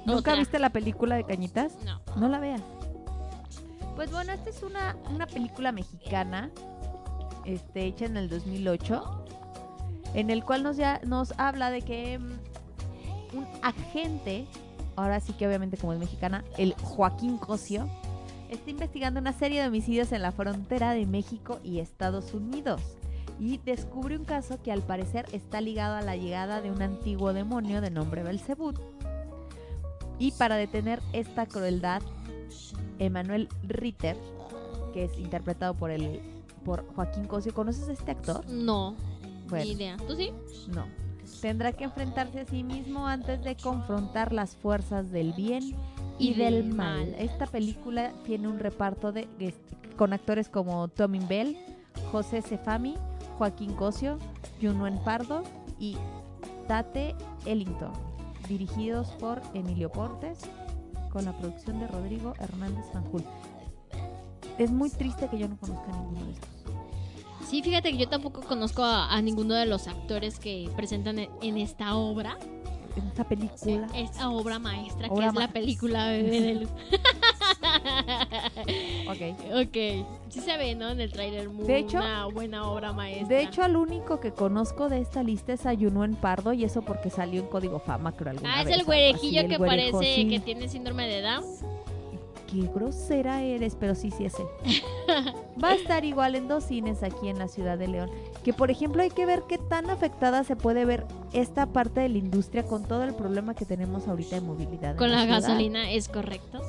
¿Nunca 0.04 0.18
Otra. 0.30 0.36
viste 0.36 0.58
la 0.58 0.70
película 0.70 1.16
de 1.16 1.24
Cañitas? 1.24 1.76
No. 1.84 2.00
No 2.16 2.28
la 2.28 2.38
veas. 2.40 2.60
Pues 3.96 4.10
bueno, 4.10 4.32
esta 4.32 4.50
es 4.50 4.62
una, 4.62 4.96
una 5.10 5.26
película 5.26 5.72
mexicana, 5.72 6.50
este, 7.44 7.84
hecha 7.86 8.06
en 8.06 8.16
el 8.16 8.28
2008, 8.28 9.24
en 10.14 10.30
el 10.30 10.44
cual 10.44 10.62
nos, 10.62 10.76
ya, 10.76 11.00
nos 11.04 11.32
habla 11.38 11.70
de 11.70 11.82
que 11.82 12.18
mm, 12.18 13.36
un 13.36 13.46
agente, 13.62 14.46
ahora 14.96 15.20
sí 15.20 15.32
que 15.32 15.46
obviamente 15.46 15.76
como 15.76 15.92
es 15.92 15.98
mexicana, 15.98 16.44
el 16.56 16.74
Joaquín 16.74 17.38
Cosio, 17.38 17.88
está 18.50 18.70
investigando 18.70 19.20
una 19.20 19.32
serie 19.32 19.60
de 19.60 19.68
homicidios 19.68 20.12
en 20.12 20.22
la 20.22 20.32
frontera 20.32 20.92
de 20.92 21.06
México 21.06 21.60
y 21.62 21.78
Estados 21.78 22.34
Unidos. 22.34 22.80
Y 23.38 23.58
descubre 23.58 24.16
un 24.16 24.24
caso 24.24 24.60
que 24.62 24.72
al 24.72 24.82
parecer 24.82 25.26
está 25.32 25.60
ligado 25.60 25.96
a 25.96 26.02
la 26.02 26.16
llegada 26.16 26.60
de 26.60 26.70
un 26.70 26.82
antiguo 26.82 27.32
demonio 27.32 27.80
de 27.80 27.90
nombre 27.90 28.22
Belzebut. 28.22 28.78
Y 30.18 30.32
para 30.32 30.56
detener 30.56 31.00
esta 31.14 31.46
crueldad, 31.46 32.02
Emanuel 33.00 33.48
Ritter, 33.64 34.16
que 34.92 35.04
es 35.04 35.18
interpretado 35.18 35.74
por 35.74 35.90
el 35.90 36.20
por 36.64 36.86
Joaquín 36.94 37.24
Cosio, 37.24 37.54
¿conoces 37.54 37.88
a 37.88 37.92
este 37.92 38.10
actor? 38.12 38.46
No. 38.48 38.94
Bueno. 39.48 39.64
Ni 39.64 39.72
idea. 39.72 39.96
¿Tú 40.06 40.14
sí? 40.14 40.30
No. 40.72 40.84
Tendrá 41.40 41.72
que 41.72 41.84
enfrentarse 41.84 42.40
a 42.40 42.46
sí 42.46 42.62
mismo 42.62 43.06
antes 43.06 43.42
de 43.42 43.56
confrontar 43.56 44.32
las 44.32 44.56
fuerzas 44.56 45.10
del 45.10 45.32
bien 45.32 45.74
y, 46.18 46.30
Y 46.30 46.34
del 46.34 46.64
mal. 46.74 47.14
Esta 47.18 47.46
película 47.46 48.12
tiene 48.24 48.46
un 48.46 48.58
reparto 48.58 49.10
de 49.10 49.26
con 49.96 50.12
actores 50.12 50.48
como 50.48 50.88
Tommy 50.88 51.18
Bell, 51.18 51.56
José 52.10 52.42
Cefami, 52.42 52.94
Joaquín 53.38 53.74
Cosio, 53.74 54.18
Junuen 54.60 54.98
Pardo 55.04 55.42
y 55.78 55.96
Tate 56.68 57.14
Ellington, 57.46 57.92
dirigidos 58.48 59.08
por 59.12 59.40
Emilio 59.54 59.90
Portes, 59.90 60.38
con 61.10 61.24
la 61.24 61.36
producción 61.36 61.80
de 61.80 61.86
Rodrigo 61.88 62.34
Hernández 62.38 62.84
Fanjul. 62.92 63.24
Es 64.58 64.70
muy 64.70 64.90
triste 64.90 65.28
que 65.28 65.38
yo 65.38 65.48
no 65.48 65.56
conozca 65.58 65.90
a 65.92 65.96
ninguno 65.96 66.24
de 66.26 66.32
estos. 66.32 66.48
Sí, 67.48 67.62
fíjate 67.62 67.90
que 67.92 67.98
yo 67.98 68.08
tampoco 68.08 68.42
conozco 68.42 68.82
a, 68.84 69.12
a 69.12 69.20
ninguno 69.22 69.54
de 69.54 69.66
los 69.66 69.88
actores 69.88 70.38
que 70.38 70.70
presentan 70.76 71.18
en, 71.18 71.30
en 71.42 71.56
esta 71.58 71.96
obra. 71.96 72.38
En 72.96 73.06
esta 73.06 73.24
película. 73.24 73.86
Esta 73.94 74.30
obra 74.30 74.58
maestra 74.58 75.08
Obra 75.08 75.22
que 75.24 75.28
es 75.28 75.34
ma- 75.34 75.40
la 75.40 75.48
película 75.52 76.06
Bebé 76.08 76.40
de 76.40 76.54
Luz. 76.56 76.70
Ok. 79.08 79.66
ok. 79.66 80.06
Sí 80.28 80.40
se 80.40 80.56
ve, 80.56 80.74
¿no? 80.74 80.88
En 80.90 81.00
el 81.00 81.12
tráiler 81.12 81.48
muy 81.48 81.66
De 81.66 81.78
hecho- 81.78 81.98
una 81.98 82.26
buena 82.26 82.70
obra 82.70 82.92
maestra. 82.92 83.28
De 83.28 83.42
hecho, 83.42 83.62
al 83.62 83.76
único 83.76 84.20
que 84.20 84.32
conozco 84.32 84.88
de 84.88 85.00
esta 85.00 85.22
lista 85.22 85.52
es 85.52 85.66
a 85.66 85.74
Junuen 85.74 86.14
Pardo 86.16 86.52
y 86.52 86.64
eso 86.64 86.82
porque 86.82 87.10
salió 87.10 87.40
en 87.40 87.48
Código 87.48 87.78
Fama, 87.80 88.12
creo 88.12 88.30
alguna 88.30 88.58
Ah, 88.58 88.62
es 88.62 88.68
el 88.70 88.84
güerejillo 88.84 89.48
que 89.48 89.56
güerejo, 89.56 89.98
parece 89.98 90.14
sí. 90.22 90.28
que 90.28 90.40
tiene 90.40 90.68
síndrome 90.68 91.06
de 91.08 91.22
Down. 91.22 91.44
Qué 92.50 92.62
grosera 92.74 93.42
eres, 93.44 93.76
pero 93.78 93.94
sí, 93.94 94.10
sí 94.10 94.24
es 94.24 94.34
él. 94.40 94.46
Va 95.62 95.68
a 95.68 95.74
estar 95.74 96.04
igual 96.04 96.34
en 96.34 96.48
dos 96.48 96.64
cines 96.64 97.04
aquí 97.04 97.28
en 97.28 97.38
la 97.38 97.46
ciudad 97.46 97.78
de 97.78 97.86
León. 97.86 98.10
Que 98.42 98.52
por 98.52 98.72
ejemplo 98.72 99.02
hay 99.02 99.10
que 99.10 99.24
ver 99.24 99.44
qué 99.48 99.56
tan 99.58 99.88
afectada 99.88 100.42
se 100.42 100.56
puede 100.56 100.84
ver 100.84 101.06
esta 101.32 101.66
parte 101.66 102.00
de 102.00 102.08
la 102.08 102.18
industria 102.18 102.64
con 102.64 102.82
todo 102.82 103.04
el 103.04 103.14
problema 103.14 103.54
que 103.54 103.64
tenemos 103.64 104.08
ahorita 104.08 104.34
de 104.34 104.40
movilidad. 104.40 104.92
en 104.92 104.96
Con 104.96 105.12
la 105.12 105.26
gasolina, 105.26 105.92
es 105.92 106.08
correcto. 106.08 106.60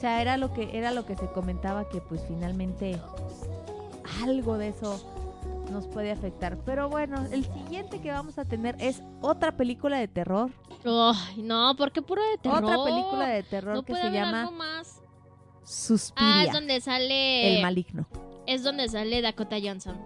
O 0.00 0.02
sea, 0.02 0.22
era 0.22 0.38
lo 0.38 0.50
que 0.54 0.78
era 0.78 0.92
lo 0.92 1.04
que 1.04 1.14
se 1.14 1.26
comentaba 1.30 1.86
que 1.90 2.00
pues 2.00 2.22
finalmente 2.26 2.98
algo 4.22 4.56
de 4.56 4.68
eso 4.68 4.98
nos 5.70 5.86
puede 5.88 6.10
afectar. 6.10 6.56
Pero 6.64 6.88
bueno, 6.88 7.22
el 7.30 7.44
siguiente 7.44 8.00
que 8.00 8.10
vamos 8.10 8.38
a 8.38 8.46
tener 8.46 8.76
es 8.80 9.02
otra 9.20 9.52
película 9.52 9.98
de 9.98 10.08
terror. 10.08 10.50
Ay, 10.86 11.42
no, 11.42 11.74
porque 11.76 12.00
puro 12.00 12.22
de 12.30 12.38
terror. 12.38 12.64
Otra 12.64 12.82
película 12.82 13.26
de 13.28 13.42
terror 13.42 13.74
no 13.74 13.82
que 13.82 13.92
puede 13.92 14.00
se 14.04 14.08
haber 14.08 14.22
llama 14.24 14.40
algo 14.40 14.52
más. 14.52 15.02
Suspiria. 15.64 16.32
Ah, 16.34 16.44
es 16.44 16.52
donde 16.54 16.80
sale. 16.80 17.56
El 17.56 17.62
maligno. 17.62 18.06
Es 18.46 18.64
donde 18.64 18.88
sale 18.88 19.20
Dakota 19.20 19.56
Johnson. 19.62 19.98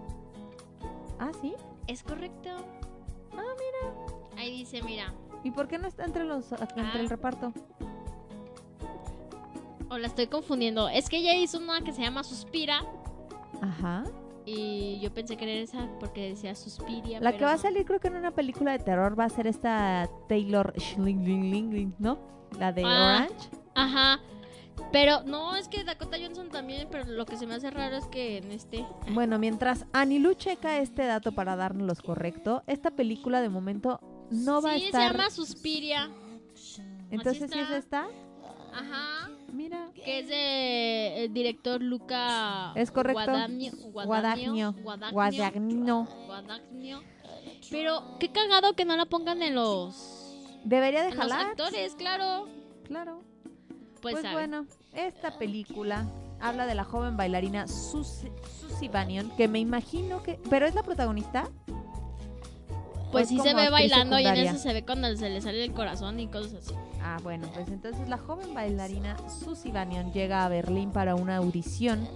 Ah, 1.19 1.31
¿sí? 1.41 1.53
Es 1.87 2.03
correcto. 2.03 2.49
Ah, 3.31 3.37
mira. 3.37 3.93
Ahí 4.41 4.51
dice, 4.51 4.83
mira. 4.83 5.13
¿Y 5.45 5.51
por 5.51 5.69
qué 5.69 5.77
no 5.77 5.87
está 5.87 6.03
entre 6.03 6.25
los 6.25 6.51
entre 6.51 6.81
Ah. 6.81 6.99
el 6.99 7.09
reparto? 7.09 7.53
O 9.95 9.97
la 9.97 10.07
estoy 10.07 10.27
confundiendo. 10.27 10.89
Es 10.89 11.07
que 11.07 11.17
ella 11.19 11.33
hizo 11.35 11.57
una 11.57 11.79
que 11.79 11.93
se 11.93 12.01
llama 12.01 12.25
Suspira. 12.25 12.83
Ajá. 13.61 14.03
Y 14.45 14.99
yo 14.99 15.13
pensé 15.13 15.37
que 15.37 15.45
era 15.45 15.53
esa 15.53 15.87
porque 16.01 16.27
decía 16.31 16.53
Suspiria. 16.53 17.21
La 17.21 17.37
que 17.37 17.45
va 17.45 17.53
a 17.53 17.57
salir 17.57 17.85
creo 17.85 18.01
que 18.01 18.09
en 18.09 18.17
una 18.17 18.31
película 18.31 18.73
de 18.73 18.79
terror 18.79 19.17
va 19.17 19.23
a 19.23 19.29
ser 19.29 19.47
esta 19.47 20.09
Taylor 20.27 20.73
¿no? 21.97 22.19
La 22.59 22.73
de 22.73 22.83
Ah. 22.85 23.25
Orange. 23.29 23.49
Ajá. 23.73 24.19
Pero 24.91 25.23
no, 25.23 25.55
es 25.55 25.69
que 25.69 25.85
Dakota 25.85 26.17
Johnson 26.21 26.49
también, 26.49 26.89
pero 26.91 27.05
lo 27.05 27.25
que 27.25 27.37
se 27.37 27.47
me 27.47 27.53
hace 27.53 27.71
raro 27.71 27.95
es 27.95 28.05
que 28.07 28.39
en 28.39 28.51
este... 28.51 28.85
Bueno, 29.13 29.39
mientras 29.39 29.85
Anilu 29.93 30.33
checa 30.33 30.79
este 30.79 31.05
dato 31.05 31.31
para 31.31 31.55
darnos 31.55 31.87
los 31.87 32.01
correcto, 32.01 32.63
esta 32.67 32.91
película 32.91 33.39
de 33.39 33.47
momento 33.47 34.01
no 34.29 34.61
va 34.61 34.71
a 34.73 34.77
sí, 34.77 34.87
estar. 34.87 35.13
se 35.13 35.17
llama 35.17 35.29
Suspiria. 35.29 36.09
Entonces, 37.09 37.49
¿sí 37.49 37.59
es 37.59 37.69
esta? 37.69 38.07
Ajá. 38.73 39.29
Mira. 39.55 39.87
Que 39.93 40.19
es 40.19 40.27
de 40.27 41.23
el 41.23 41.33
director 41.33 41.81
Luca 41.81 42.73
Es 42.75 42.91
correcto. 42.91 43.21
Guadagnino. 43.23 44.73
Guadagnino. 45.13 46.05
Pero 47.71 48.17
qué 48.19 48.31
cagado 48.31 48.73
que 48.73 48.83
no 48.85 48.97
la 48.97 49.05
pongan 49.05 49.41
en 49.41 49.55
los, 49.55 50.35
Debería 50.65 51.03
de 51.03 51.09
en 51.09 51.17
los 51.17 51.31
jalar. 51.31 51.47
actores, 51.51 51.95
claro. 51.95 52.47
Claro. 52.83 53.23
Pues, 54.01 54.17
Pues, 54.19 54.33
bueno, 54.33 54.67
esta 54.93 55.37
película 55.39 56.05
habla 56.39 56.65
de 56.65 56.75
la 56.75 56.83
joven 56.83 57.15
bailarina 57.17 57.67
Susie, 57.67 58.31
Susie 58.59 58.89
Bannion, 58.89 59.31
que 59.37 59.47
me 59.47 59.59
imagino 59.59 60.21
que. 60.21 60.39
¿Pero 60.49 60.65
es 60.67 60.75
la 60.75 60.83
protagonista? 60.83 61.49
Pues 63.11 63.23
es 63.23 63.29
sí 63.29 63.39
se 63.39 63.53
ve 63.55 63.69
bailando 63.69 64.19
y 64.19 64.25
en 64.27 64.35
eso 64.35 64.57
se 64.57 64.73
ve 64.73 64.83
cuando 64.83 65.15
se 65.15 65.29
le 65.29 65.39
sale 65.41 65.63
el 65.63 65.71
corazón 65.71 66.19
y 66.19 66.27
cosas 66.27 66.55
así. 66.55 66.73
Ah, 67.07 67.17
bueno, 67.21 67.47
pues 67.53 67.67
entonces 67.69 68.09
la 68.09 68.17
joven 68.17 68.53
bailarina 68.53 69.15
Susie 69.29 69.71
Bannion 69.71 70.11
llega 70.11 70.43
a 70.43 70.49
Berlín 70.49 70.91
para 70.91 71.13
una 71.15 71.37
audición 71.37 72.07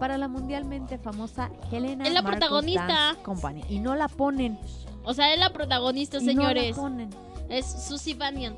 para 0.00 0.18
la 0.18 0.28
mundialmente 0.28 0.98
famosa 0.98 1.50
Helena 1.72 2.04
Es 2.06 2.12
la 2.12 2.22
Marcos 2.22 2.38
protagonista. 2.40 2.86
Dance 2.86 3.22
Company. 3.22 3.64
Y 3.68 3.78
no 3.78 3.94
la 3.94 4.08
ponen. 4.08 4.58
O 5.04 5.14
sea, 5.14 5.32
es 5.32 5.38
la 5.40 5.50
protagonista, 5.52 6.18
y 6.18 6.20
no 6.20 6.26
la 6.26 6.32
señores. 6.32 6.76
ponen. 6.76 7.10
es 7.48 7.64
Susie 7.66 8.14
Bannion. 8.14 8.56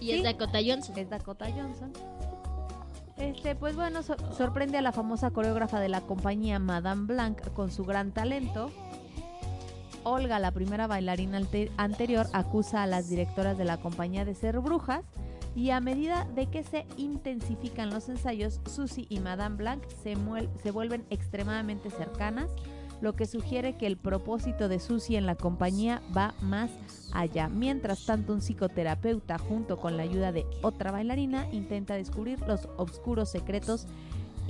Y 0.00 0.06
Sí. 0.06 0.12
es 0.12 0.22
Dakota 0.22 0.58
Johnson. 0.64 0.96
Es 0.98 1.10
Dakota 1.10 1.46
Johnson. 1.54 1.92
Este, 3.18 3.54
pues 3.54 3.76
bueno, 3.76 4.02
sor- 4.02 4.16
sorprende 4.34 4.78
a 4.78 4.82
la 4.82 4.92
famosa 4.92 5.30
coreógrafa 5.30 5.78
de 5.80 5.90
la 5.90 6.00
compañía 6.00 6.58
Madame 6.58 7.06
Blanc 7.06 7.52
con 7.52 7.70
su 7.70 7.84
gran 7.84 8.12
talento. 8.12 8.70
Olga, 10.04 10.38
la 10.38 10.50
primera 10.50 10.86
bailarina 10.86 11.38
ante- 11.38 11.70
anterior, 11.76 12.26
acusa 12.32 12.82
a 12.82 12.86
las 12.86 13.08
directoras 13.08 13.58
de 13.58 13.64
la 13.64 13.78
compañía 13.78 14.24
de 14.24 14.34
ser 14.34 14.58
brujas 14.60 15.04
y 15.54 15.70
a 15.70 15.80
medida 15.80 16.26
de 16.34 16.46
que 16.46 16.62
se 16.62 16.86
intensifican 16.96 17.90
los 17.90 18.08
ensayos, 18.08 18.60
Susie 18.66 19.06
y 19.08 19.20
Madame 19.20 19.56
Blanc 19.56 19.82
se, 20.02 20.16
se 20.62 20.70
vuelven 20.70 21.04
extremadamente 21.10 21.90
cercanas, 21.90 22.50
lo 23.00 23.14
que 23.14 23.26
sugiere 23.26 23.76
que 23.76 23.86
el 23.86 23.96
propósito 23.96 24.68
de 24.68 24.78
Susie 24.78 25.16
en 25.16 25.26
la 25.26 25.34
compañía 25.34 26.02
va 26.16 26.34
más 26.42 26.70
allá. 27.12 27.48
Mientras 27.48 28.04
tanto, 28.04 28.32
un 28.34 28.42
psicoterapeuta, 28.42 29.38
junto 29.38 29.78
con 29.78 29.96
la 29.96 30.02
ayuda 30.02 30.32
de 30.32 30.46
otra 30.62 30.92
bailarina, 30.92 31.50
intenta 31.50 31.94
descubrir 31.94 32.38
los 32.46 32.68
oscuros 32.76 33.30
secretos 33.30 33.86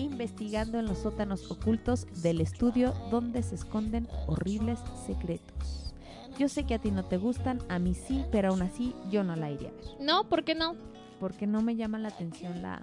investigando 0.03 0.79
en 0.79 0.87
los 0.87 0.99
sótanos 0.99 1.51
ocultos 1.51 2.07
del 2.23 2.41
estudio 2.41 2.93
donde 3.11 3.43
se 3.43 3.55
esconden 3.55 4.09
horribles 4.27 4.79
secretos. 5.07 5.95
Yo 6.39 6.49
sé 6.49 6.65
que 6.65 6.75
a 6.75 6.79
ti 6.79 6.91
no 6.91 7.05
te 7.05 7.19
gustan, 7.19 7.61
a 7.69 7.79
mí 7.79 7.95
sí, 7.95 8.25
pero 8.33 8.51
aún 8.51 8.63
así 8.63 8.95
yo 9.11 9.25
no 9.25 9.37
la 9.37 9.51
iría 9.51 9.69
a 9.69 9.73
ver. 9.73 9.85
No, 10.01 10.25
¿por 10.25 10.45
qué 10.45 10.55
no? 10.55 10.75
Porque 11.19 11.47
no 11.47 11.61
me 11.61 11.77
llama 11.77 11.99
la 11.99 12.09
atención 12.09 12.63
la... 12.63 12.81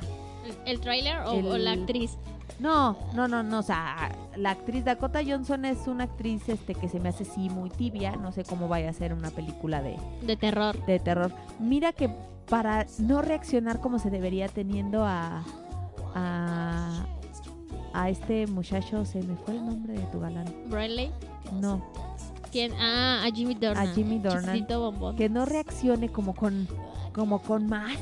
¿El, 0.66 0.80
tráiler 0.80 1.18
o, 1.26 1.32
o 1.32 1.58
la 1.58 1.72
actriz? 1.72 2.18
No, 2.60 2.98
no, 3.14 3.28
no, 3.28 3.44
no, 3.44 3.60
o 3.60 3.64
sea, 3.64 4.12
la 4.36 4.52
actriz 4.52 4.86
Dakota 4.86 5.22
Johnson 5.26 5.66
es 5.66 5.88
una 5.88 6.06
actriz 6.06 6.48
este 6.50 6.74
que 6.74 6.88
se 6.90 7.00
me 7.00 7.10
hace 7.10 7.26
sí 7.26 7.50
muy 7.50 7.70
tibia, 7.70 8.16
no 8.16 8.32
sé 8.32 8.44
cómo 8.44 8.68
vaya 8.68 8.90
a 8.90 8.94
ser 8.94 9.14
una 9.14 9.30
película 9.30 9.82
de, 9.82 9.98
De 10.24 10.38
terror. 10.38 10.84
de 10.86 11.00
terror. 11.00 11.32
Mira 11.60 11.94
que 11.94 12.10
para 12.50 12.86
no 13.00 13.22
reaccionar 13.22 13.80
como 13.82 14.00
se 14.00 14.10
debería 14.10 14.48
teniendo 14.48 15.04
a 15.06 15.44
a, 16.18 17.06
a 17.94 18.10
este 18.10 18.48
muchacho, 18.48 19.06
se 19.06 19.22
me 19.22 19.36
fue 19.38 19.56
el 19.56 19.66
nombre 19.66 19.94
de 19.94 20.04
tu 20.08 20.20
galán. 20.20 20.46
Bradley. 20.68 21.12
No, 21.54 21.82
¿Quién? 22.52 22.72
Ah, 22.80 23.24
a 23.26 23.32
Jimmy 23.32 23.54
Dornan. 23.56 23.88
a 23.88 23.94
Jimmy 23.94 24.20
Dornan. 24.20 25.16
Que 25.16 25.30
no 25.30 25.46
reaccione 25.46 26.10
como 26.10 26.34
con 26.34 26.68
como 27.14 27.42
con 27.42 27.68
más. 27.68 27.98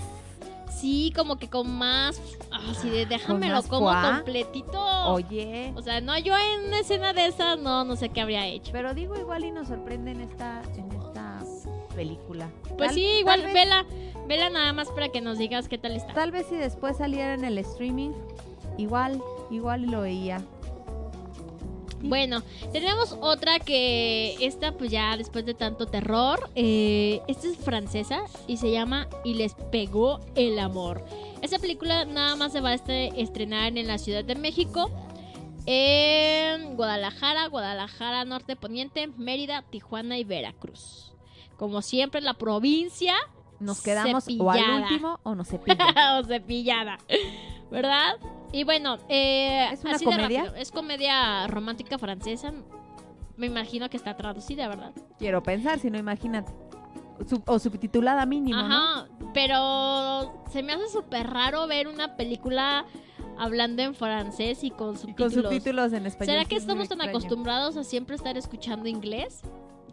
Sí, 0.70 1.14
como 1.16 1.38
que 1.38 1.50
con 1.50 1.72
más. 1.78 2.20
Así 2.52 2.90
de 2.90 3.06
déjamelo 3.06 3.56
más 3.56 3.68
como 3.68 3.90
completito. 3.90 4.82
Oye, 5.08 5.72
O 5.76 5.82
sea, 5.82 6.02
no, 6.02 6.18
yo 6.20 6.34
en 6.38 6.68
una 6.68 6.80
escena 6.80 7.14
de 7.14 7.28
esas 7.28 7.58
no, 7.60 7.84
no 7.86 7.96
sé 7.96 8.10
qué 8.10 8.22
habría 8.22 8.46
hecho. 8.48 8.72
pero 8.74 8.94
digo 8.94 9.16
igual 9.16 9.46
y 9.46 9.52
nos 9.52 9.68
sorprende 9.68 10.12
en 10.12 10.22
esta 10.22 10.62
en 10.76 10.92
esta 10.92 11.05
película. 11.96 12.50
Pues 12.78 12.90
Tal- 12.90 12.94
sí, 12.96 13.06
igual 13.20 13.42
vez- 13.44 13.54
vela, 13.54 13.86
vela 14.28 14.50
nada 14.50 14.74
más 14.74 14.90
para 14.90 15.10
que 15.10 15.22
nos 15.22 15.38
digas 15.38 15.68
qué 15.70 15.78
tal 15.78 15.96
está. 15.96 16.14
Tal 16.14 16.32
vez 16.32 16.46
si 16.48 16.56
después 16.56 16.98
saliera 16.98 17.34
en 17.34 17.44
el 17.46 17.58
streaming, 17.60 18.12
igual, 18.78 19.22
igual 19.50 19.84
lo 19.84 20.02
veía. 20.02 20.42
Bueno, 22.02 22.44
tenemos 22.72 23.18
otra 23.20 23.58
que 23.60 24.36
esta 24.40 24.74
pues 24.74 24.92
ya 24.92 25.18
después 25.18 25.44
de 25.46 25.56
tanto 25.56 25.88
terror, 25.88 26.52
eh, 26.54 27.22
esta 27.28 27.48
es 27.48 27.58
francesa 27.58 28.20
y 28.46 28.58
se 28.58 28.70
llama 28.72 29.08
Y 29.24 29.34
les 29.34 29.56
pegó 29.72 30.20
el 30.36 30.60
amor. 30.60 31.04
Esta 31.42 31.58
película 31.58 32.06
nada 32.06 32.36
más 32.36 32.52
se 32.52 32.62
va 32.62 32.70
a 32.70 32.74
estrenar 32.76 33.76
en 33.76 33.88
la 33.88 33.98
Ciudad 33.98 34.24
de 34.24 34.36
México, 34.36 34.92
en 35.66 36.76
Guadalajara, 36.76 37.48
Guadalajara 37.48 38.24
Norte 38.24 38.56
Poniente, 38.56 39.08
Mérida, 39.08 39.64
Tijuana 39.64 40.20
y 40.20 40.24
Veracruz. 40.24 41.05
Como 41.58 41.82
siempre 41.82 42.22
la 42.22 42.34
provincia 42.36 43.16
Nos 43.60 43.82
quedamos 43.82 44.28
o 44.40 44.50
al 44.52 44.58
Cepillada. 44.60 44.82
último 44.82 45.20
o 45.24 45.36
nos 45.36 45.48
cepilla. 45.48 45.78
o 46.20 46.24
cepillada, 46.24 46.98
¿verdad? 47.72 48.16
Y 48.52 48.64
bueno, 48.64 48.98
eh, 49.10 49.68
¿Es 49.72 49.84
una 49.84 49.96
así 49.96 50.06
de 50.06 50.12
comedia? 50.12 50.44
rápido, 50.44 50.56
es 50.62 50.72
comedia 50.72 51.48
romántica 51.48 51.98
francesa. 51.98 52.54
Me 53.38 53.48
imagino 53.48 53.90
que 53.90 53.98
está 53.98 54.16
traducida, 54.16 54.68
¿verdad? 54.68 54.94
Quiero 55.18 55.44
pensar, 55.44 55.80
si 55.80 55.90
no 55.90 55.98
imagínate. 55.98 56.54
Sub- 57.28 57.44
o 57.48 57.60
subtitulada 57.60 58.26
mínimo, 58.26 58.62
¿no? 58.62 58.76
Ajá, 58.76 59.08
pero 59.34 60.44
se 60.52 60.64
me 60.64 60.74
hace 60.74 60.88
súper 60.90 61.28
raro 61.30 61.66
ver 61.68 61.88
una 61.88 62.16
película 62.18 62.86
hablando 63.38 63.82
en 63.84 63.94
francés 63.96 64.64
y 64.64 64.72
con 64.72 64.98
subtítulos. 64.98 65.34
con 65.34 65.44
subtítulos 65.44 65.94
en 65.94 66.06
español. 66.06 66.34
¿Será 66.34 66.46
que 66.46 66.56
es 66.56 66.62
estamos 66.64 66.88
tan 66.90 66.98
extraño. 67.00 67.18
acostumbrados 67.18 67.78
a 67.78 67.84
siempre 67.84 68.16
estar 68.18 68.38
escuchando 68.38 68.88
inglés? 68.90 69.42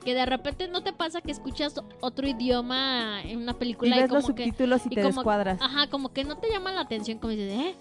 Que 0.05 0.14
de 0.14 0.26
repente 0.26 0.66
no 0.68 0.82
te 0.82 0.92
pasa 0.92 1.20
que 1.20 1.30
escuchas 1.30 1.74
otro 2.00 2.26
idioma 2.26 3.22
en 3.22 3.38
una 3.42 3.53
Y 3.53 3.55
película 3.55 3.96
ves 3.96 4.11
los 4.11 4.24
como 4.24 4.34
que 4.34 4.44
subtítulos 4.44 4.82
y, 4.84 4.88
y 4.88 4.94
te 4.96 5.03
como- 5.03 5.14
descuadras. 5.14 5.61
Ajá, 5.62 5.86
como 5.88 6.12
que 6.12 6.24
no 6.24 6.38
te 6.38 6.50
llama 6.50 6.72
la 6.72 6.80
atención, 6.80 7.18
como 7.18 7.30
dices, 7.30 7.53
¿eh? 7.53 7.74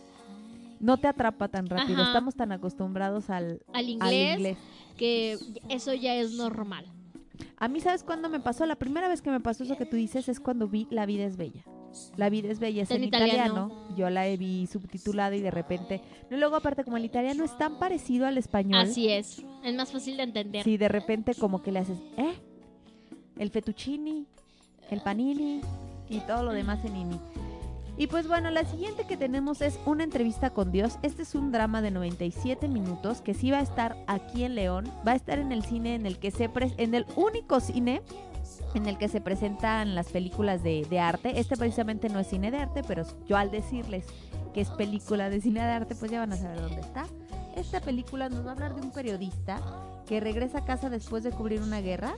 No 0.80 0.98
te 0.98 1.08
atrapa 1.08 1.48
tan 1.48 1.68
rápido. 1.68 2.00
Ajá. 2.00 2.08
Estamos 2.10 2.36
tan 2.36 2.52
acostumbrados 2.52 3.30
al, 3.30 3.62
Al 3.74 3.82
al 3.82 3.90
inglés, 3.90 4.38
inglés. 4.38 4.58
que 4.98 5.38
eso 5.70 5.94
ya 5.94 6.16
es 6.16 6.34
normal. 6.34 6.86
A 7.58 7.68
mí, 7.68 7.80
¿sabes 7.80 8.04
cuándo 8.04 8.30
me 8.30 8.40
pasó? 8.40 8.66
La 8.66 8.76
primera 8.76 9.08
vez 9.08 9.22
que 9.22 9.30
me 9.32 9.40
pasó 9.40 9.64
eso 9.64 9.78
que 9.78 9.86
tú 9.86 9.96
dices 9.96 10.28
es 10.30 10.40
cuando 10.40 10.68
vi 10.68 10.88
La 10.92 11.06
vida 11.06 11.24
es 11.26 11.38
bella. 11.38 11.64
La 12.18 12.30
vida 12.30 12.50
es 12.52 12.60
bella, 12.60 12.84
es 12.84 12.90
Está 12.92 12.96
en 12.96 13.04
en 13.04 13.08
italiano. 13.10 13.68
italiano. 13.68 13.96
Yo 13.98 14.10
la 14.10 14.26
vi 14.36 14.68
subtitulada 14.68 15.36
y 15.36 15.42
de 15.42 15.52
repente... 15.52 16.02
No, 16.30 16.38
luego 16.38 16.56
aparte 16.56 16.84
como 16.84 16.98
el 16.98 17.06
italiano 17.06 17.44
es 17.44 17.58
tan 17.58 17.78
parecido 17.80 18.26
al 18.28 18.38
español. 18.38 18.82
Así 18.82 19.10
es, 19.10 19.44
es 19.64 19.76
más 19.76 19.92
fácil 19.92 20.18
de 20.18 20.24
entender. 20.24 20.64
Sí, 20.64 20.78
de 20.78 20.88
repente 20.88 21.36
como 21.36 21.62
que 21.62 21.72
le 21.72 21.80
haces, 21.80 22.00
¿eh? 22.18 22.34
El 23.38 23.50
fettuccini, 23.50 24.26
el 24.90 25.02
panini 25.02 25.62
y 26.10 26.20
todo 26.22 26.44
lo 26.44 26.52
demás 26.54 26.84
en 26.86 26.96
ini. 26.96 27.20
Y 27.98 28.08
pues 28.08 28.28
bueno, 28.28 28.50
la 28.52 28.64
siguiente 28.66 29.06
que 29.06 29.18
tenemos 29.18 29.62
es 29.62 29.78
una 29.86 30.04
entrevista 30.04 30.52
con 30.52 30.72
Dios. 30.72 30.98
Este 31.04 31.24
es 31.24 31.36
un 31.36 31.52
drama 31.52 31.82
de 31.82 31.92
97 31.92 32.68
minutos 32.68 33.22
que 33.22 33.34
sí 33.34 33.52
va 33.52 33.60
a 33.60 33.62
estar 33.62 33.96
aquí 34.08 34.44
en 34.44 34.56
León. 34.56 34.86
Va 35.08 35.12
a 35.12 35.16
estar 35.16 35.38
en 35.40 35.52
el 35.52 35.64
cine 35.64 35.96
en 35.96 36.06
el 36.06 36.18
que 36.18 36.32
se 36.32 36.50
pres- 36.50 36.74
en 36.78 36.96
el 36.96 37.06
único 37.16 37.60
cine 37.60 38.02
en 38.74 38.88
el 38.88 38.98
que 38.98 39.08
se 39.08 39.22
presentan 39.22 39.96
las 39.96 40.08
películas 40.10 40.64
de, 40.64 40.86
de 40.90 41.00
arte. 41.00 41.40
Este 41.40 41.58
precisamente 41.58 42.10
no 42.10 42.20
es 42.20 42.28
cine 42.28 42.52
de 42.52 42.58
arte, 42.58 42.84
pero 42.88 43.04
yo 43.28 43.38
al 43.38 43.52
decirles 43.52 44.06
que 44.54 44.62
es 44.62 44.70
película 44.70 45.30
de 45.30 45.42
cine 45.42 45.62
de 45.62 45.72
arte, 45.72 45.96
pues 45.96 46.12
ya 46.12 46.20
van 46.20 46.34
a 46.34 46.38
saber 46.38 46.62
dónde 46.62 46.82
está. 46.82 47.06
Esta 47.56 47.82
película 47.82 48.30
nos 48.30 48.46
va 48.46 48.50
a 48.50 48.54
hablar 48.54 48.76
de 48.76 48.82
un 48.82 48.92
periodista 48.92 49.60
que 50.08 50.20
regresa 50.20 50.60
a 50.60 50.66
casa 50.66 50.90
después 50.90 51.24
de 51.24 51.32
cubrir 51.32 51.62
una 51.62 51.82
guerra, 51.82 52.14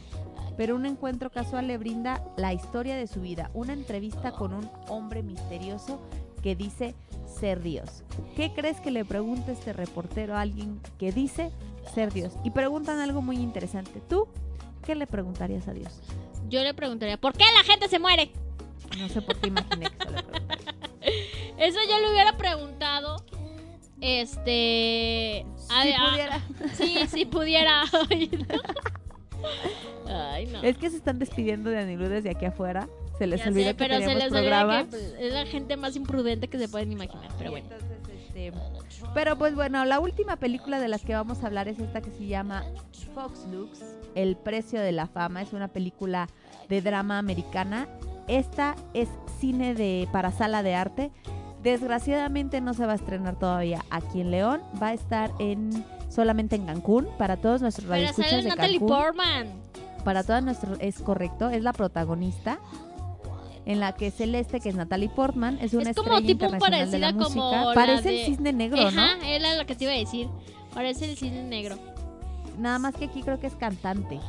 pero 0.57 0.75
un 0.75 0.85
encuentro 0.85 1.31
casual 1.31 1.67
le 1.67 1.77
brinda 1.77 2.23
la 2.37 2.53
historia 2.53 2.95
de 2.95 3.07
su 3.07 3.21
vida, 3.21 3.49
una 3.53 3.73
entrevista 3.73 4.31
con 4.31 4.53
un 4.53 4.69
hombre 4.87 5.23
misterioso 5.23 5.99
que 6.43 6.55
dice 6.55 6.93
ser 7.25 7.61
Dios. 7.61 8.03
¿Qué 8.35 8.53
crees 8.53 8.79
que 8.79 8.91
le 8.91 9.05
pregunta 9.05 9.51
este 9.51 9.73
reportero 9.73 10.35
a 10.35 10.41
alguien 10.41 10.79
que 10.99 11.11
dice 11.11 11.51
ser 11.93 12.13
Dios? 12.13 12.33
Y 12.43 12.51
preguntan 12.51 12.99
algo 12.99 13.21
muy 13.21 13.37
interesante. 13.37 14.01
¿Tú 14.07 14.27
qué 14.83 14.93
le 14.93 15.07
preguntarías 15.07 15.67
a 15.67 15.73
Dios? 15.73 16.01
Yo 16.53 16.63
le 16.63 16.75
preguntaría, 16.75 17.17
¿por 17.17 17.33
qué 17.33 17.45
la 17.57 17.63
gente 17.63 17.87
se 17.87 17.97
muere? 17.97 18.31
No 18.99 19.09
sé 19.09 19.23
por 19.23 19.35
qué 19.39 19.47
imaginé 19.47 19.89
que 19.89 20.05
se 20.05 20.11
le 20.11 20.21
preguntaría. 20.23 20.73
Eso 21.57 21.79
yo 21.89 21.99
le 21.99 22.11
hubiera 22.11 22.37
preguntado. 22.37 23.15
Este. 23.99 25.45
a- 25.71 25.83
Si 25.83 25.91
a- 25.93 26.09
pudiera. 26.11 26.41
Sí, 26.75 26.97
si 27.07 27.25
pudiera. 27.25 27.81
Ay, 28.11 28.29
no. 28.47 30.13
Ay, 30.13 30.45
no. 30.45 30.61
Es 30.61 30.77
que 30.77 30.89
se 30.91 30.97
están 30.97 31.17
despidiendo 31.17 31.71
de 31.71 31.79
Anilú 31.79 32.07
desde 32.07 32.29
aquí 32.29 32.45
afuera. 32.45 32.87
Se 33.17 33.25
les 33.25 33.41
Ya 33.43 33.47
olvidó 33.49 33.69
sé, 33.69 33.75
que 33.75 33.77
pero 33.87 33.99
se 33.99 34.13
les 34.15 34.27
programa. 34.29 34.81
olvida 34.81 34.83
que 34.83 34.89
pues, 34.89 35.15
es 35.19 35.33
la 35.33 35.45
gente 35.47 35.75
más 35.77 35.95
imprudente 35.95 36.47
que 36.49 36.59
se 36.59 36.67
pueden 36.67 36.91
imaginar. 36.91 37.29
Pero 37.39 37.49
bueno. 37.51 37.67
Este, 38.27 38.51
pero 39.15 39.37
pues 39.37 39.55
bueno, 39.55 39.85
la 39.85 39.99
última 39.99 40.35
película 40.37 40.79
de 40.79 40.87
las 40.87 41.01
que 41.03 41.13
vamos 41.15 41.43
a 41.43 41.47
hablar 41.47 41.67
es 41.67 41.79
esta 41.79 42.01
que 42.01 42.11
se 42.11 42.25
llama 42.27 42.63
Fox 43.13 43.45
Lux, 43.51 43.79
El 44.15 44.35
precio 44.35 44.81
de 44.81 44.91
la 44.91 45.07
fama. 45.07 45.41
Es 45.41 45.53
una 45.53 45.67
película 45.67 46.27
de 46.69 46.81
drama 46.81 47.17
americana. 47.17 47.87
Esta 48.27 48.75
es 48.93 49.09
cine 49.39 49.73
de 49.73 50.07
para 50.11 50.31
sala 50.31 50.63
de 50.63 50.75
arte. 50.75 51.11
Desgraciadamente 51.61 52.59
no 52.61 52.73
se 52.73 52.85
va 52.85 52.93
a 52.93 52.95
estrenar 52.95 53.37
todavía 53.39 53.83
aquí 53.89 54.21
en 54.21 54.31
León. 54.31 54.61
Va 54.81 54.87
a 54.87 54.93
estar 54.93 55.31
en 55.39 55.85
solamente 56.09 56.55
en 56.55 56.65
Cancún 56.65 57.07
para 57.17 57.37
todos 57.37 57.61
nuestros 57.61 57.85
Pero 57.85 57.93
radioescuchas 57.95 58.29
sale 58.31 58.43
de 58.43 58.49
Natalie 58.49 58.79
Cancún. 58.79 58.95
Portman. 58.97 59.47
Para 60.03 60.23
todos 60.23 60.43
nuestros 60.43 60.77
es 60.81 60.99
correcto, 60.99 61.49
es 61.49 61.63
la 61.63 61.71
protagonista. 61.73 62.59
En 63.65 63.79
la 63.79 63.93
que 63.93 64.11
Celeste, 64.11 64.59
que 64.59 64.67
es 64.67 64.75
Natalie 64.75 65.07
Portman, 65.07 65.57
es 65.61 65.73
una 65.73 65.91
Es 65.91 65.95
como 65.95 66.09
estrella 66.17 66.27
tipo 66.27 66.45
internacional 66.53 66.91
de 66.91 66.99
la 66.99 67.13
como. 67.13 67.23
música. 67.49 67.65
la 67.65 67.73
Parece 67.73 68.09
de- 68.09 68.19
el 68.19 68.25
cisne 68.25 68.51
negro, 68.51 68.91
¿no? 68.91 69.01
Era 69.23 69.55
lo 69.55 69.65
que 69.65 69.75
te 69.75 69.85
iba 69.85 69.93
a 69.93 69.97
decir. 69.97 70.27
Parece 70.73 71.09
el 71.09 71.15
cisne 71.17 71.43
negro. 71.43 71.77
Nada 72.59 72.77
más 72.77 72.93
que 72.93 73.05
aquí 73.05 73.21
creo 73.23 73.39
que 73.39 73.47
es 73.47 73.55
cantante. 73.55 74.19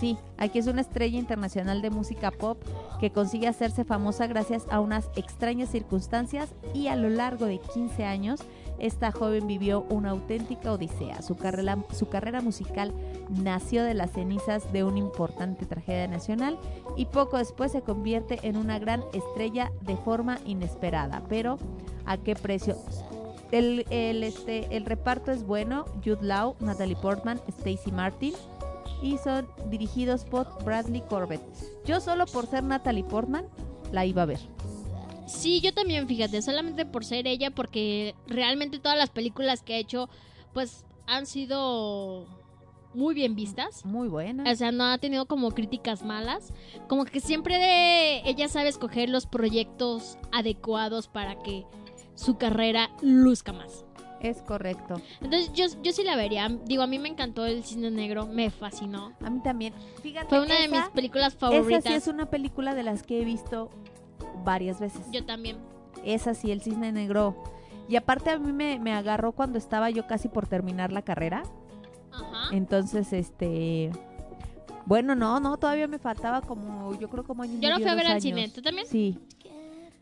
Sí, 0.00 0.16
aquí 0.38 0.58
es 0.58 0.66
una 0.66 0.80
estrella 0.80 1.18
internacional 1.18 1.82
de 1.82 1.90
música 1.90 2.30
pop 2.30 2.62
que 3.00 3.10
consigue 3.10 3.48
hacerse 3.48 3.84
famosa 3.84 4.26
gracias 4.26 4.64
a 4.70 4.80
unas 4.80 5.10
extrañas 5.16 5.70
circunstancias 5.70 6.54
y 6.72 6.88
a 6.88 6.96
lo 6.96 7.10
largo 7.10 7.46
de 7.46 7.58
15 7.58 8.04
años 8.04 8.40
esta 8.78 9.12
joven 9.12 9.46
vivió 9.46 9.82
una 9.88 10.10
auténtica 10.10 10.72
odisea. 10.72 11.22
Su 11.22 11.36
carrera, 11.36 11.78
su 11.92 12.08
carrera 12.08 12.40
musical 12.40 12.92
nació 13.28 13.84
de 13.84 13.94
las 13.94 14.12
cenizas 14.12 14.72
de 14.72 14.84
una 14.84 14.98
importante 14.98 15.64
tragedia 15.64 16.08
nacional 16.08 16.58
y 16.96 17.06
poco 17.06 17.38
después 17.38 17.72
se 17.72 17.82
convierte 17.82 18.40
en 18.42 18.56
una 18.56 18.78
gran 18.78 19.04
estrella 19.12 19.70
de 19.82 19.96
forma 19.96 20.38
inesperada. 20.44 21.22
Pero, 21.28 21.58
¿a 22.04 22.16
qué 22.16 22.34
precio? 22.34 22.76
El, 23.52 23.86
el, 23.90 24.24
este, 24.24 24.76
el 24.76 24.84
reparto 24.84 25.30
es 25.30 25.44
bueno, 25.44 25.84
Jude 26.04 26.22
Law, 26.26 26.56
Natalie 26.58 26.96
Portman, 26.96 27.40
Stacy 27.46 27.92
Martin 27.92 28.34
y 29.04 29.18
son 29.18 29.46
dirigidos 29.68 30.24
por 30.24 30.48
Bradley 30.64 31.02
Corbett. 31.02 31.42
Yo 31.84 32.00
solo 32.00 32.24
por 32.24 32.46
ser 32.46 32.64
Natalie 32.64 33.04
Portman 33.04 33.44
la 33.92 34.06
iba 34.06 34.22
a 34.22 34.26
ver. 34.26 34.40
Sí, 35.26 35.60
yo 35.60 35.74
también, 35.74 36.08
fíjate, 36.08 36.40
solamente 36.40 36.86
por 36.86 37.04
ser 37.04 37.26
ella, 37.26 37.50
porque 37.50 38.14
realmente 38.26 38.78
todas 38.78 38.96
las 38.96 39.10
películas 39.10 39.62
que 39.62 39.74
ha 39.74 39.78
hecho, 39.78 40.08
pues 40.54 40.86
han 41.06 41.26
sido 41.26 42.26
muy 42.94 43.14
bien 43.14 43.34
vistas. 43.34 43.84
Muy 43.84 44.08
buenas. 44.08 44.50
O 44.50 44.56
sea, 44.56 44.72
no 44.72 44.84
ha 44.84 44.96
tenido 44.96 45.26
como 45.26 45.50
críticas 45.50 46.02
malas. 46.02 46.54
Como 46.88 47.04
que 47.04 47.20
siempre 47.20 47.58
de 47.58 48.22
ella 48.28 48.48
sabe 48.48 48.70
escoger 48.70 49.10
los 49.10 49.26
proyectos 49.26 50.16
adecuados 50.32 51.08
para 51.08 51.36
que 51.42 51.66
su 52.14 52.38
carrera 52.38 52.90
luzca 53.02 53.52
más. 53.52 53.84
Es 54.20 54.40
correcto. 54.42 55.00
Entonces 55.20 55.52
yo, 55.52 55.66
yo 55.82 55.92
sí 55.92 56.02
la 56.02 56.16
vería. 56.16 56.48
Digo, 56.64 56.82
a 56.82 56.86
mí 56.86 56.98
me 56.98 57.08
encantó 57.08 57.44
el 57.44 57.62
cine 57.64 57.90
negro, 57.90 58.26
me 58.26 58.50
fascinó. 58.50 59.12
A 59.22 59.28
mí 59.30 59.40
también. 59.42 59.74
Fíjate, 60.02 60.28
Fue 60.28 60.40
una 60.40 60.54
de 60.54 60.64
esa- 60.64 60.80
mis 60.80 60.88
películas 60.90 61.34
Esa 61.34 61.38
favoritas. 61.50 61.84
sí 61.84 61.92
es 61.92 62.06
una 62.08 62.26
película 62.30 62.74
de 62.74 62.82
las 62.84 63.02
que 63.02 63.20
he 63.20 63.24
visto 63.24 63.70
varias 64.44 64.80
veces. 64.80 65.02
Yo 65.12 65.24
también. 65.24 65.58
Esa 66.04 66.34
sí, 66.34 66.50
El 66.50 66.62
Cisne 66.62 66.90
Negro. 66.92 67.34
Y 67.88 67.96
aparte 67.96 68.30
a 68.30 68.38
mí 68.38 68.52
me, 68.52 68.78
me 68.78 68.92
agarró 68.92 69.32
cuando 69.32 69.58
estaba 69.58 69.90
yo 69.90 70.06
casi 70.06 70.28
por 70.28 70.46
terminar 70.46 70.90
la 70.90 71.02
carrera. 71.02 71.42
Ajá. 72.12 72.54
Entonces, 72.54 73.12
este... 73.12 73.90
Bueno, 74.86 75.14
no, 75.14 75.40
no, 75.40 75.56
todavía 75.58 75.88
me 75.88 75.98
faltaba 75.98 76.40
como, 76.42 76.98
yo 76.98 77.08
creo 77.08 77.24
como 77.24 77.42
año 77.42 77.58
Yo 77.60 77.68
lo 77.70 77.76
medio, 77.76 77.84
fui 77.86 77.90
a 77.92 77.94
ver 77.94 78.06
al 78.06 78.20
cine, 78.20 78.48
¿tú 78.50 78.60
también? 78.62 78.86
Sí. 78.86 79.18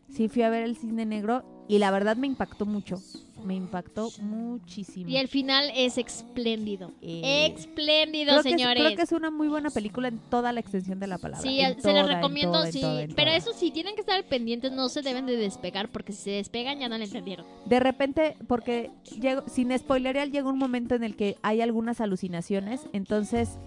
Sí, 0.09 0.27
fui 0.27 0.43
a 0.43 0.49
ver 0.49 0.63
El 0.63 0.75
Cisne 0.77 1.05
Negro 1.05 1.43
y 1.67 1.77
la 1.79 1.91
verdad 1.91 2.15
me 2.17 2.27
impactó 2.27 2.65
mucho. 2.65 3.01
Me 3.43 3.55
impactó 3.55 4.09
muchísimo. 4.21 5.09
Y 5.09 5.17
el 5.17 5.27
final 5.27 5.69
es 5.75 5.97
espléndido. 5.97 6.91
Eh, 7.01 7.53
espléndido, 7.57 8.31
creo 8.31 8.43
que 8.43 8.49
es- 8.49 8.55
señores. 8.55 8.83
creo 8.83 8.95
que 8.95 9.01
es 9.01 9.11
una 9.11 9.31
muy 9.31 9.49
buena 9.49 9.69
película 9.69 10.07
en 10.07 10.17
toda 10.29 10.53
la 10.53 10.61
extensión 10.61 10.99
de 10.99 11.07
la 11.07 11.17
palabra. 11.17 11.41
Sí, 11.49 11.59
En 11.59 11.81
se 11.81 11.91
les 11.93 12.03
toda, 12.03 12.15
recomiendo, 12.15 12.53
toda, 12.59 12.71
sí. 12.71 12.79
toda, 12.79 13.05
pero 13.15 13.31
eso 13.31 13.51
sí, 13.53 13.71
tienen 13.71 13.95
que 13.95 14.01
estar 14.01 14.23
pendientes, 14.25 14.71
no 14.71 14.87
se 14.87 15.01
deben 15.01 15.25
de 15.25 15.35
despegar, 15.35 15.89
porque 15.89 16.13
si 16.13 16.21
se 16.23 16.29
despegan 16.31 16.79
ya 16.79 16.87
no 16.87 16.97
le 16.97 17.03
entendieron. 17.05 17.45
De 17.65 17.79
repente, 17.81 18.37
porque 18.47 18.91
llego- 19.19 19.43
sin 19.49 19.77
spoilerear, 19.77 20.29
llega 20.31 20.49
un 20.49 20.57
momento 20.59 20.95
en 20.95 21.03
el 21.03 21.15
que 21.17 21.35
hay 21.41 21.59
algunas 21.61 21.99
alucinaciones. 21.99 22.81
Entonces, 22.93 23.57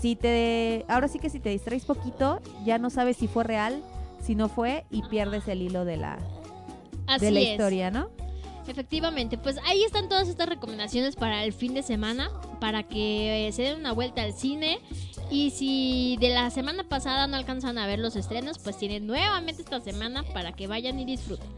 si 0.00 0.16
te. 0.16 0.86
Ahora 0.88 1.08
sí 1.08 1.18
que 1.18 1.28
si 1.28 1.38
te 1.40 1.50
distraes 1.50 1.84
poquito, 1.84 2.40
ya 2.64 2.78
no 2.78 2.88
sabes 2.88 3.18
si 3.18 3.28
fue 3.28 3.44
real, 3.44 3.82
si 4.22 4.34
no 4.34 4.48
fue, 4.48 4.84
y 4.90 5.02
pierdes 5.02 5.46
el 5.48 5.60
hilo 5.60 5.84
de 5.84 5.98
la, 5.98 6.18
Así 7.08 7.24
de 7.24 7.30
la 7.32 7.40
es. 7.40 7.48
historia, 7.50 7.90
¿no? 7.90 8.10
Efectivamente, 8.68 9.38
pues 9.38 9.56
ahí 9.64 9.82
están 9.82 10.10
todas 10.10 10.28
estas 10.28 10.46
recomendaciones 10.46 11.16
para 11.16 11.42
el 11.42 11.54
fin 11.54 11.72
de 11.72 11.82
semana, 11.82 12.30
para 12.60 12.82
que 12.82 13.48
eh, 13.48 13.52
se 13.52 13.62
den 13.62 13.80
una 13.80 13.92
vuelta 13.92 14.22
al 14.22 14.34
cine. 14.34 14.78
Y 15.30 15.50
si 15.50 16.18
de 16.20 16.28
la 16.28 16.50
semana 16.50 16.84
pasada 16.84 17.26
no 17.26 17.36
alcanzan 17.36 17.78
a 17.78 17.86
ver 17.86 17.98
los 17.98 18.14
estrenos, 18.14 18.58
pues 18.58 18.76
tienen 18.76 19.06
nuevamente 19.06 19.62
esta 19.62 19.80
semana 19.80 20.22
para 20.34 20.52
que 20.52 20.66
vayan 20.66 21.00
y 21.00 21.06
disfruten. 21.06 21.48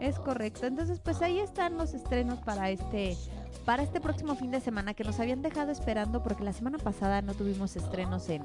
Es 0.00 0.18
correcto. 0.18 0.66
Entonces, 0.66 0.98
pues 0.98 1.22
ahí 1.22 1.38
están 1.38 1.76
los 1.76 1.94
estrenos 1.94 2.40
para 2.40 2.70
este 2.70 3.16
para 3.64 3.82
este 3.82 4.00
próximo 4.00 4.34
fin 4.34 4.50
de 4.50 4.60
semana 4.60 4.94
que 4.94 5.04
nos 5.04 5.20
habían 5.20 5.42
dejado 5.42 5.70
esperando 5.70 6.22
porque 6.22 6.42
la 6.42 6.54
semana 6.54 6.78
pasada 6.78 7.20
no 7.20 7.34
tuvimos 7.34 7.76
estrenos 7.76 8.28
en, 8.30 8.42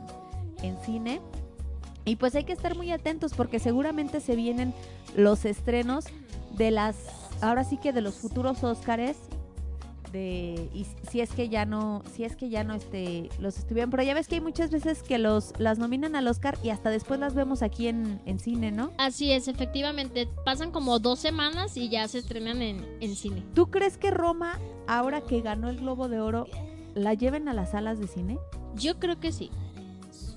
en 0.61 0.77
cine. 0.85 1.21
Y 2.05 2.17
pues 2.17 2.35
hay 2.35 2.43
que 2.43 2.51
estar 2.51 2.75
muy 2.75 2.91
atentos 2.91 3.33
porque 3.33 3.59
seguramente 3.59 4.19
se 4.19 4.35
vienen 4.35 4.73
los 5.15 5.45
estrenos 5.45 6.05
de 6.53 6.71
las 6.71 6.95
ahora 7.41 7.63
sí 7.63 7.77
que 7.77 7.91
de 7.91 8.01
los 8.01 8.15
futuros 8.15 8.63
Óscares 8.63 9.17
de 10.11 10.69
y 10.73 10.85
si 11.09 11.21
es 11.21 11.31
que 11.31 11.49
ya 11.49 11.65
no 11.65 12.03
si 12.13 12.23
es 12.23 12.35
que 12.35 12.49
ya 12.49 12.63
no 12.63 12.75
este 12.75 13.29
los 13.39 13.57
estuvieron 13.57 13.89
pero 13.89 14.03
ya 14.03 14.13
ves 14.13 14.27
que 14.27 14.35
hay 14.35 14.41
muchas 14.41 14.69
veces 14.69 15.01
que 15.01 15.17
los 15.17 15.53
las 15.57 15.79
nominan 15.79 16.15
al 16.15 16.27
Oscar 16.27 16.57
y 16.63 16.69
hasta 16.69 16.91
después 16.91 17.19
las 17.19 17.33
vemos 17.33 17.63
aquí 17.63 17.87
en, 17.87 18.21
en 18.25 18.39
cine, 18.39 18.71
¿no? 18.71 18.91
Así 18.97 19.31
es, 19.31 19.47
efectivamente, 19.47 20.29
pasan 20.45 20.71
como 20.71 20.99
dos 20.99 21.19
semanas 21.19 21.75
y 21.77 21.89
ya 21.89 22.07
se 22.07 22.19
estrenan 22.19 22.61
en, 22.61 22.85
en 23.01 23.15
cine. 23.15 23.43
¿Tú 23.55 23.71
crees 23.71 23.97
que 23.97 24.11
Roma, 24.11 24.59
ahora 24.87 25.21
que 25.21 25.41
ganó 25.41 25.69
el 25.69 25.77
Globo 25.77 26.07
de 26.07 26.19
Oro, 26.19 26.47
la 26.93 27.15
lleven 27.15 27.49
a 27.49 27.53
las 27.53 27.71
salas 27.71 27.99
de 27.99 28.07
cine? 28.07 28.37
Yo 28.75 28.99
creo 28.99 29.19
que 29.19 29.31
sí, 29.31 29.49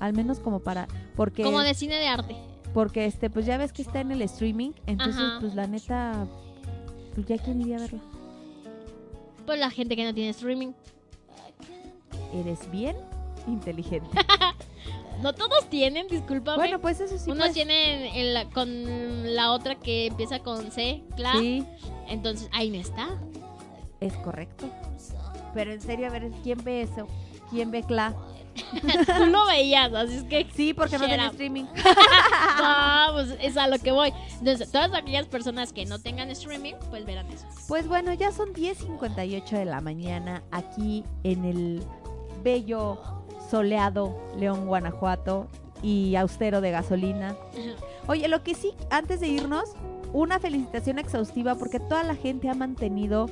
Al 0.00 0.12
menos 0.14 0.40
como 0.40 0.60
para... 0.60 0.88
Porque, 1.14 1.42
como 1.42 1.60
de 1.60 1.74
cine 1.74 1.96
de 1.96 2.08
arte. 2.08 2.36
Porque 2.76 3.06
este, 3.06 3.30
pues 3.30 3.46
ya 3.46 3.56
ves 3.56 3.72
que 3.72 3.80
está 3.80 4.00
en 4.00 4.10
el 4.12 4.20
streaming, 4.20 4.72
entonces 4.84 5.16
Ajá. 5.16 5.38
pues 5.40 5.54
la 5.54 5.66
neta, 5.66 6.26
pues 7.14 7.26
ya 7.26 7.38
quién 7.38 7.62
iría 7.62 7.78
a 7.78 7.80
verla. 7.80 8.00
Pues 9.46 9.58
la 9.58 9.70
gente 9.70 9.96
que 9.96 10.04
no 10.04 10.12
tiene 10.12 10.28
streaming. 10.28 10.72
Eres 12.34 12.70
bien 12.70 12.94
inteligente. 13.48 14.10
No 15.22 15.32
todos 15.32 15.70
tienen, 15.70 16.08
discúlpame. 16.08 16.58
bueno, 16.58 16.78
pues 16.78 17.00
eso 17.00 17.16
sí. 17.16 17.30
Unos 17.30 17.44
pues, 17.46 17.54
tienen 17.54 18.14
en 18.14 18.34
la- 18.34 18.50
con 18.50 19.34
la 19.34 19.52
otra 19.52 19.76
que 19.76 20.08
empieza 20.08 20.40
con 20.40 20.70
C, 20.70 21.02
claro. 21.16 21.38
Sí, 21.40 21.64
Entonces, 22.08 22.50
ahí 22.52 22.68
no 22.68 22.76
está. 22.76 23.18
es 24.00 24.12
correcto. 24.18 24.68
Pero 25.54 25.72
en 25.72 25.80
serio, 25.80 26.08
a 26.08 26.10
ver, 26.10 26.30
¿quién 26.42 26.62
ve 26.62 26.82
eso? 26.82 27.08
¿Quién 27.48 27.70
ve 27.70 27.82
Cla? 27.82 28.14
Tú 29.18 29.26
lo 29.26 29.46
veías, 29.46 29.92
así 29.92 30.16
es 30.16 30.24
que. 30.24 30.46
Sí, 30.54 30.74
porque 30.74 30.98
no 30.98 31.06
tiene 31.06 31.26
streaming. 31.26 31.64
no, 32.58 33.12
pues 33.12 33.36
es 33.40 33.56
a 33.56 33.68
lo 33.68 33.78
que 33.78 33.92
voy. 33.92 34.12
Entonces, 34.38 34.70
todas 34.70 34.92
aquellas 34.94 35.26
personas 35.26 35.72
que 35.72 35.86
no 35.86 35.98
tengan 35.98 36.30
streaming, 36.30 36.74
pues 36.90 37.04
verán 37.04 37.26
eso. 37.30 37.46
Pues 37.68 37.88
bueno, 37.88 38.12
ya 38.14 38.32
son 38.32 38.52
10.58 38.52 39.50
de 39.50 39.64
la 39.64 39.80
mañana 39.80 40.42
aquí 40.50 41.04
en 41.24 41.44
el 41.44 41.82
bello, 42.42 42.98
soleado 43.50 44.16
León, 44.38 44.66
Guanajuato 44.66 45.48
y 45.82 46.16
austero 46.16 46.60
de 46.60 46.70
gasolina. 46.70 47.36
Oye, 48.08 48.28
lo 48.28 48.42
que 48.42 48.54
sí, 48.54 48.72
antes 48.90 49.20
de 49.20 49.28
irnos, 49.28 49.70
una 50.12 50.38
felicitación 50.38 50.98
exhaustiva 50.98 51.56
porque 51.56 51.80
toda 51.80 52.04
la 52.04 52.14
gente 52.14 52.48
ha 52.48 52.54
mantenido 52.54 53.28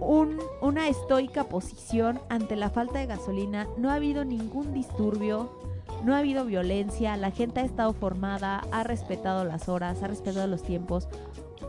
un- 0.00 0.38
una 0.60 0.88
estoica 0.88 1.44
posición 1.44 2.20
ante 2.28 2.56
la 2.56 2.70
falta 2.70 2.98
de 2.98 3.06
gasolina. 3.06 3.66
No 3.78 3.90
ha 3.90 3.94
habido 3.94 4.24
ningún 4.24 4.72
disturbio, 4.74 5.50
no 6.04 6.14
ha 6.14 6.18
habido 6.18 6.44
violencia. 6.44 7.16
La 7.16 7.30
gente 7.30 7.60
ha 7.60 7.64
estado 7.64 7.92
formada, 7.92 8.62
ha 8.72 8.82
respetado 8.84 9.44
las 9.44 9.68
horas, 9.68 10.02
ha 10.02 10.06
respetado 10.08 10.46
los 10.46 10.62
tiempos. 10.62 11.08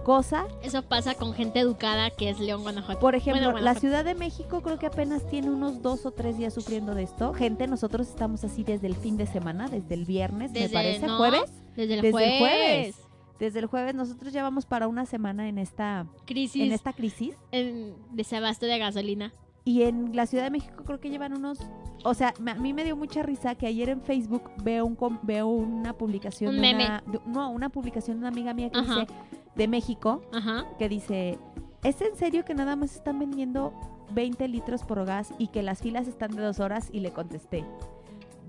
Cosa, 0.04 0.46
Eso 0.62 0.84
pasa 0.84 1.16
con 1.16 1.34
gente 1.34 1.60
educada 1.60 2.12
que 2.12 2.30
es 2.30 2.40
León, 2.40 2.62
Guanajuato. 2.62 3.00
por 3.00 3.16
ejemplo, 3.16 3.44
Bueno, 3.54 3.60
la. 3.66 3.74
Ciudad 3.74 4.06
de 4.06 4.14
México 4.14 4.62
creo 4.62 4.78
que 4.78 4.86
apenas 4.86 5.28
tiene 5.30 5.50
unos 5.50 5.82
dos 5.82 6.06
o 6.06 6.12
tres 6.12 6.38
días 6.38 6.54
sufriendo 6.54 6.94
de 6.94 7.02
esto. 7.04 7.34
Gente, 7.34 7.66
nosotros 7.66 8.08
estamos 8.08 8.44
así 8.44 8.64
desde 8.64 8.86
el 8.86 8.96
fin 8.96 9.18
de 9.18 9.26
semana, 9.26 9.68
desde 9.68 9.96
el 9.96 10.06
viernes, 10.06 10.52
me 10.52 10.70
parece, 10.70 11.08
no, 11.08 11.18
jueves. 11.18 11.52
Desde 11.76 11.96
el 11.96 12.02
Desde 12.02 12.12
jueves. 12.12 12.34
el 12.34 12.40
jueves. 12.40 12.96
Desde 13.40 13.60
el 13.60 13.66
jueves 13.66 13.94
nosotros 13.96 14.32
ya 14.34 14.44
vamos 14.44 14.66
para 14.66 14.88
una 14.88 15.06
semana 15.06 15.48
en 15.50 15.58
esta 15.58 16.06
Crisis. 16.26 16.64
en 16.64 16.72
esta 16.72 16.94
crisis 16.94 17.36
en 17.52 17.94
desabasto 18.12 18.66
de 18.66 18.78
gasolina. 18.80 19.34
y 19.66 19.82
en 19.84 20.16
la 20.16 20.26
Ciudad 20.26 20.44
de 20.46 20.52
México 20.52 20.84
creo 20.86 21.00
que 21.00 21.10
llevan 21.10 21.34
unos 21.36 21.60
o 22.04 22.14
sea, 22.14 22.34
a 22.46 22.54
mí 22.56 22.72
me 22.72 22.84
dio 22.84 22.96
mucha 22.96 23.24
risa 23.24 23.56
que 23.56 23.66
ayer 23.66 23.90
en 23.90 24.00
Facebook 24.02 24.44
veo 24.64 24.86
un 24.86 24.98
veo 25.24 25.48
una 25.48 25.94
publicación 25.94 26.52
Un 26.52 26.56
de 26.58 26.62
meme. 26.62 26.86
una 26.86 27.04
de- 27.08 27.20
no, 27.26 27.50
una 27.50 27.70
publicación 27.70 28.18
de 28.18 28.20
una 28.20 28.28
amiga 28.30 28.54
mía 28.54 28.70
que 28.70 28.78
Ajá. 28.80 29.00
dice 29.02 29.14
de 29.56 29.68
México 29.68 30.22
Ajá. 30.34 30.66
que 30.78 30.88
dice, 30.88 31.40
¿es 31.84 32.00
en 32.02 32.16
serio 32.16 32.46
que 32.46 32.54
nada 32.54 32.76
más 32.76 32.94
están 32.96 33.18
vendiendo 33.20 33.74
20 34.14 34.48
litros 34.48 34.84
por 34.84 35.04
gas 35.06 35.34
y 35.40 35.48
que 35.48 35.64
las 35.64 35.82
filas 35.82 36.08
están 36.08 36.32
de 36.36 36.44
dos 36.44 36.60
horas? 36.60 36.90
Y 36.94 37.00
le 37.00 37.12
contesté, 37.12 37.66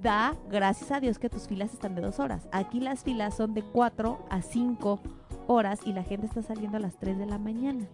da, 0.07 0.36
gracias 0.48 0.92
a 0.92 1.00
Dios 1.00 1.18
que 1.18 1.28
tus 1.28 1.48
filas 1.48 1.74
están 1.74 1.96
de 1.96 2.00
dos 2.00 2.20
horas. 2.20 2.46
Aquí 2.52 2.78
las 2.78 3.02
filas 3.02 3.36
son 3.36 3.54
de 3.54 3.64
4 3.64 4.24
a 4.30 4.40
5 4.40 5.00
horas 5.48 5.80
y 5.84 5.92
la 5.92 6.04
gente 6.04 6.26
está 6.26 6.42
saliendo 6.42 6.76
a 6.76 6.80
las 6.80 6.96
3 6.96 7.18
de 7.18 7.26
la 7.26 7.38
mañana. 7.38 7.88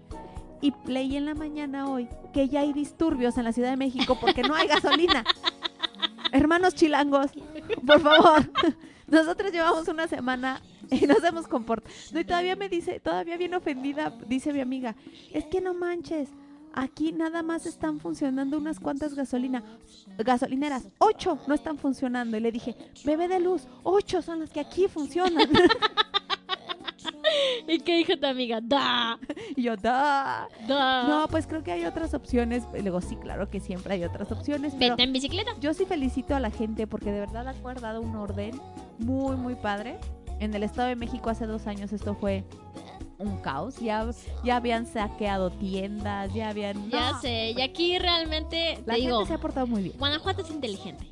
Y 0.61 0.75
leí 0.85 1.17
en 1.17 1.25
la 1.25 1.35
mañana 1.35 1.89
hoy 1.89 2.11
que 2.35 2.51
ya 2.51 2.61
hay 2.61 2.75
disturbios 2.75 3.39
en 3.39 3.45
la 3.45 3.53
Ciudad 3.55 3.71
de 3.71 3.79
México 3.79 4.19
porque 4.21 4.43
no 4.43 4.55
hay 4.55 4.69
gasolina. 4.69 5.25
Hermanos 6.33 6.75
chilangos, 6.75 7.31
por 7.87 8.01
favor. 8.01 8.51
Nosotros 9.07 9.51
llevamos 9.51 9.89
una 9.89 10.07
semana 10.07 10.61
y 10.91 11.07
nos 11.07 11.25
hemos 11.25 11.49
comportado. 11.49 11.95
No, 12.13 12.21
y 12.21 12.25
todavía 12.25 12.57
me 12.57 12.69
dice, 12.69 13.01
todavía 13.01 13.39
bien 13.39 13.55
ofendida, 13.55 14.13
dice 14.27 14.53
mi 14.53 14.61
amiga, 14.61 14.97
es 15.33 15.47
que 15.47 15.63
no 15.63 15.73
manches, 15.73 16.29
aquí 16.75 17.13
nada 17.13 17.43
más 17.43 17.67
están 17.67 18.01
funcionando 18.01 18.59
unas 18.59 18.81
cuantas 18.81 19.15
gasolina, 19.15 19.63
gasolineras, 20.19 20.89
ocho 20.99 21.39
no 21.47 21.55
están 21.55 21.79
funcionando. 21.79 22.37
Y 22.37 22.41
le 22.41 22.53
dije, 22.53 22.77
bebé 23.05 23.29
de 23.29 23.41
luz, 23.41 23.67
ocho 23.83 24.23
son 24.23 24.41
las 24.41 24.51
que 24.51 24.61
aquí 24.61 24.89
funcionan. 24.89 25.49
¿Y 27.67 27.79
qué 27.79 27.97
dijo 27.97 28.17
tu 28.19 28.27
amiga? 28.27 28.61
¡Da! 28.61 29.19
y 29.57 29.63
yo, 29.63 29.77
da. 29.77 30.49
¡Da! 30.67 31.09
No, 31.09 31.29
pues 31.29 31.47
creo 31.47 31.63
que 31.63 31.73
hay 31.73 31.85
otras 31.85 32.15
opciones. 32.15 32.65
Y 32.77 32.83
Luego 32.83 33.01
sí, 33.01 33.17
claro 33.17 33.51
que 33.51 33.61
siempre 33.61 33.95
hay 33.95 34.05
otras 34.05 34.31
opciones. 34.33 34.75
Pero 34.79 34.95
Vete 34.95 35.05
en 35.05 35.13
bicicleta. 35.13 35.53
yo 35.61 35.73
sí 35.75 35.85
felicito 35.85 36.35
a 36.35 36.41
la 36.41 36.51
gente 36.51 36.87
porque 36.87 37.13
de 37.13 37.21
verdad 37.21 37.49
ha 37.49 37.53
guardado 37.55 38.01
un 38.01 38.17
orden 38.17 38.61
muy, 38.99 39.37
muy 39.37 39.55
padre. 39.55 39.99
En 40.41 40.55
el 40.55 40.65
Estado 40.65 40.89
de 40.89 40.97
México 40.97 41.31
hace 41.31 41.47
dos 41.47 41.67
años 41.67 41.93
esto 41.93 42.15
fue 42.15 42.45
un 43.23 43.39
caos. 43.39 43.77
Ya, 43.79 44.09
ya 44.45 44.57
habían 44.57 44.87
saqueado 44.87 45.51
tiendas, 45.51 46.33
ya 46.35 46.51
habían... 46.51 46.91
Ya 46.91 47.13
No, 47.13 47.21
sé, 47.21 47.53
y 47.57 47.63
aquí 47.63 47.99
realmente 47.99 48.83
La 48.87 48.95
te 48.95 49.01
gente 49.01 49.07
digo, 49.07 49.27
se 49.27 49.35
ha 49.35 49.39
portado 49.39 49.67
muy 49.67 49.83
bien. 49.83 49.97
Guanajuato 49.99 50.43
es 50.43 50.51
inteligente. 50.51 51.07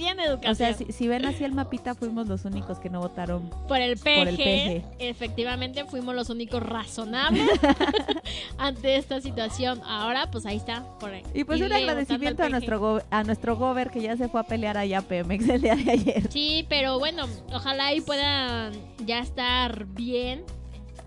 Tiene 0.00 0.24
educación. 0.24 0.52
O 0.52 0.54
sea, 0.54 0.72
si, 0.72 0.86
si 0.92 1.08
ven 1.08 1.26
así 1.26 1.44
el 1.44 1.52
mapita, 1.52 1.94
fuimos 1.94 2.26
los 2.26 2.46
únicos 2.46 2.78
que 2.78 2.88
no 2.88 3.00
votaron. 3.00 3.50
por 3.68 3.78
el 3.80 3.98
PG, 3.98 4.02
por 4.18 4.28
el 4.28 4.36
PG. 4.36 4.84
efectivamente 4.98 5.84
fuimos 5.84 6.14
los 6.14 6.30
únicos 6.30 6.62
razonables 6.62 7.46
ante 8.58 8.96
esta 8.96 9.20
situación. 9.20 9.80
Ahora, 9.84 10.30
pues 10.30 10.46
ahí 10.46 10.56
está. 10.56 10.84
Por 10.98 11.10
Y 11.34 11.44
pues 11.44 11.60
un 11.60 11.72
agradecimiento 11.72 12.42
a 12.44 12.48
nuestro, 12.48 12.80
go- 12.80 13.02
a 13.10 13.22
nuestro 13.24 13.56
gober 13.56 13.90
que 13.90 14.00
ya 14.00 14.16
se 14.16 14.28
fue 14.28 14.40
a 14.40 14.44
pelear 14.44 14.78
allá 14.78 14.98
a 14.98 15.02
Pemex 15.02 15.48
el 15.48 15.60
día 15.60 15.76
de 15.76 15.90
ayer. 15.90 16.30
Sí, 16.32 16.64
pero 16.68 16.98
bueno, 16.98 17.26
ojalá 17.52 17.92
y 17.94 18.00
puedan 18.00 18.72
ya 19.04 19.18
estar 19.20 19.84
bien. 19.86 20.44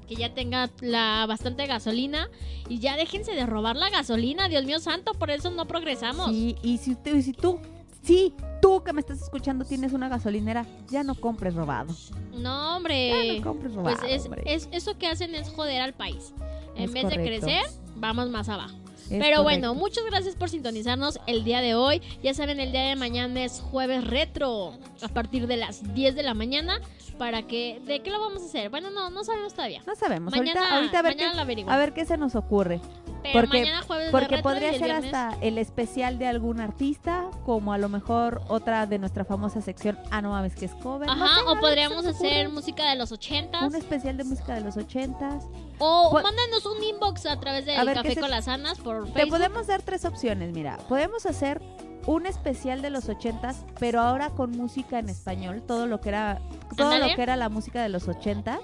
Que 0.07 0.15
ya 0.15 0.33
tenga 0.33 0.69
la 0.81 1.25
bastante 1.27 1.65
gasolina. 1.65 2.29
Y 2.69 2.79
ya 2.79 2.95
déjense 2.97 3.31
de 3.33 3.45
robar 3.45 3.75
la 3.75 3.89
gasolina, 3.89 4.49
Dios 4.49 4.65
mío 4.65 4.79
santo, 4.79 5.13
por 5.13 5.31
eso 5.31 5.49
no 5.51 5.65
progresamos. 5.65 6.29
Sí, 6.29 6.55
y 6.61 6.77
si 6.77 6.95
tú, 6.95 7.59
sí, 8.03 8.33
tú 8.61 8.83
que 8.83 8.93
me 8.93 9.01
estás 9.01 9.21
escuchando 9.21 9.65
tienes 9.65 9.93
una 9.93 10.07
gasolinera, 10.09 10.65
ya 10.89 11.03
no 11.03 11.15
compres 11.15 11.55
robado. 11.55 11.93
No, 12.37 12.77
hombre. 12.77 13.27
Ya 13.27 13.33
no 13.39 13.43
compres 13.43 13.73
robado, 13.73 13.97
pues 13.99 14.11
es, 14.11 14.25
hombre. 14.25 14.43
es- 14.45 14.69
eso 14.71 14.97
que 14.97 15.07
hacen 15.07 15.33
es 15.35 15.49
joder 15.49 15.81
al 15.81 15.93
país. 15.93 16.33
En 16.75 16.85
Es 16.85 16.93
vez 16.93 17.07
de 17.09 17.15
crecer, 17.15 17.63
vamos 17.95 18.29
más 18.29 18.49
abajo. 18.49 18.75
Es 19.09 19.19
Pero 19.21 19.43
bueno, 19.43 19.75
muchas 19.75 20.05
gracias 20.05 20.35
por 20.35 20.49
sintonizarnos 20.49 21.19
el 21.27 21.43
día 21.43 21.59
de 21.61 21.75
hoy. 21.75 22.01
Ya 22.23 22.33
saben, 22.33 22.59
el 22.61 22.71
día 22.71 22.83
de 22.83 22.95
mañana 22.95 23.43
es 23.43 23.59
jueves 23.59 24.05
retro 24.07 24.73
a 25.01 25.07
partir 25.09 25.45
de 25.45 25.57
las 25.57 25.93
10 25.93 26.15
de 26.15 26.23
la 26.23 26.33
mañana. 26.33 26.79
Para 27.17 27.43
que, 27.43 27.79
¿de 27.85 28.01
qué 28.01 28.09
lo 28.09 28.19
vamos 28.19 28.41
a 28.41 28.45
hacer? 28.45 28.69
Bueno, 28.71 28.89
no, 28.89 29.09
no 29.11 29.23
sabemos 29.23 29.53
todavía. 29.53 29.83
No 29.85 29.93
sabemos. 29.95 30.31
Mañana- 30.35 30.61
ahorita, 30.61 30.75
ahorita 30.77 30.99
a 30.99 31.01
ver 31.03 31.15
qué, 31.15 31.63
a 31.67 31.77
ver 31.77 31.93
qué 31.93 32.05
se 32.05 32.17
nos 32.17 32.33
ocurre. 32.35 32.79
Pero 33.23 33.39
porque 33.47 33.59
mañana 33.61 33.81
jueves 33.83 34.05
de 34.07 34.11
porque 34.11 34.37
podría 34.43 34.71
ser 34.73 34.81
viernes- 34.83 35.13
hasta 35.13 35.37
el 35.41 35.57
especial 35.57 36.19
de 36.19 36.27
algún 36.27 36.59
artista, 36.59 37.25
como 37.45 37.73
a 37.73 37.77
lo 37.77 37.89
mejor 37.89 38.41
otra 38.49 38.85
de 38.85 38.99
nuestra 38.99 39.25
famosa 39.25 39.61
sección, 39.61 39.97
ah 40.11 40.21
no 40.21 40.29
mames 40.31 40.55
que 40.55 40.65
es 40.65 40.75
cover. 40.75 41.07
no 41.07 41.13
Ajá, 41.13 41.39
sé, 41.39 41.41
o 41.47 41.59
podríamos 41.59 42.05
hacer 42.05 42.49
música 42.49 42.89
de 42.89 42.95
los 42.97 43.11
ochentas. 43.11 43.63
un 43.63 43.75
especial 43.75 44.17
de 44.17 44.23
música 44.25 44.53
de 44.55 44.61
los 44.61 44.77
ochentas. 44.77 45.45
O 45.79 46.09
Pues- 46.11 46.23
mándenos 46.23 46.65
un 46.65 46.83
inbox 46.83 47.25
a 47.25 47.39
través 47.39 47.65
del 47.65 47.79
A 47.79 47.83
ver, 47.83 47.95
¿qué 47.97 48.03
Café 48.03 48.15
se- 48.15 48.21
con 48.21 48.29
las 48.29 48.47
Anas 48.47 48.77
por 48.79 49.05
Te 49.05 49.11
Facebook. 49.13 49.29
podemos 49.31 49.67
dar 49.67 49.81
tres 49.81 50.05
opciones, 50.05 50.53
mira. 50.53 50.77
Podemos 50.89 51.25
hacer 51.25 51.61
un 52.05 52.25
especial 52.25 52.81
de 52.81 52.89
los 52.89 53.07
ochentas, 53.07 53.65
pero 53.79 54.01
ahora 54.01 54.29
con 54.29 54.51
música 54.51 54.99
en 54.99 55.07
español, 55.09 55.63
todo 55.65 55.87
lo 55.87 56.01
que 56.01 56.09
era 56.09 56.41
todo 56.75 56.97
lo 56.97 57.05
que 57.15 57.21
era 57.23 57.35
la 57.37 57.47
música 57.49 57.81
de 57.81 57.87
los 57.89 58.07
ochentas. 58.07 58.59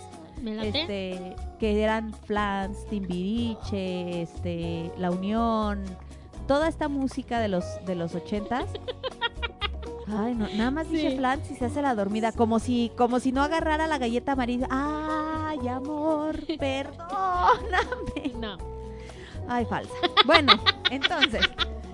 Este, 0.48 1.36
que 1.60 1.84
eran 1.84 2.14
Flans, 2.14 2.86
Timbiriche, 2.90 4.22
este, 4.24 4.92
La 4.98 5.12
Unión, 5.12 5.84
toda 6.48 6.68
esta 6.68 6.88
música 6.88 7.40
de 7.40 7.48
los 7.50 7.64
de 7.86 7.96
los 7.96 8.16
ochentas. 8.16 8.66
Ay, 10.12 10.34
no, 10.34 10.48
nada 10.50 10.72
más 10.72 10.90
dice 10.90 11.12
Sí. 11.12 11.18
Flans 11.18 11.52
y 11.52 11.56
se 11.56 11.66
hace 11.66 11.84
la 11.84 11.94
dormida, 11.94 12.32
como 12.32 12.58
si, 12.58 12.92
como 12.98 13.20
si 13.20 13.32
no 13.32 13.44
agarrara 13.44 13.86
la 13.86 14.00
galleta 14.00 14.32
amarilla. 14.32 14.68
Ay, 14.72 15.68
amor, 15.68 16.36
perdóname. 16.60 18.34
No. 18.40 18.58
Ay, 19.48 19.66
falsa. 19.66 19.94
Bueno, 20.26 20.54
entonces, 20.90 21.42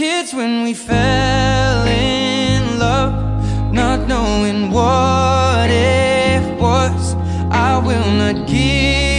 Kids 0.00 0.32
when 0.32 0.62
we 0.62 0.72
fell 0.72 1.86
in 1.86 2.78
love, 2.78 3.12
not 3.70 4.08
knowing 4.08 4.70
what 4.70 5.68
it 5.68 6.58
was. 6.58 7.14
I 7.50 7.76
will 7.76 8.10
not 8.12 8.48
give 8.48 9.09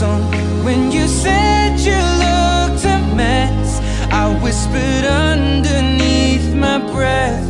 song. 0.00 0.22
When 0.64 0.90
you 0.90 1.06
said 1.06 1.78
you 1.78 2.00
looked 2.24 2.84
a 2.86 2.98
mess 3.14 3.80
I 4.10 4.24
whispered 4.42 5.04
underneath 5.04 6.54
my 6.54 6.78
breath. 6.92 7.49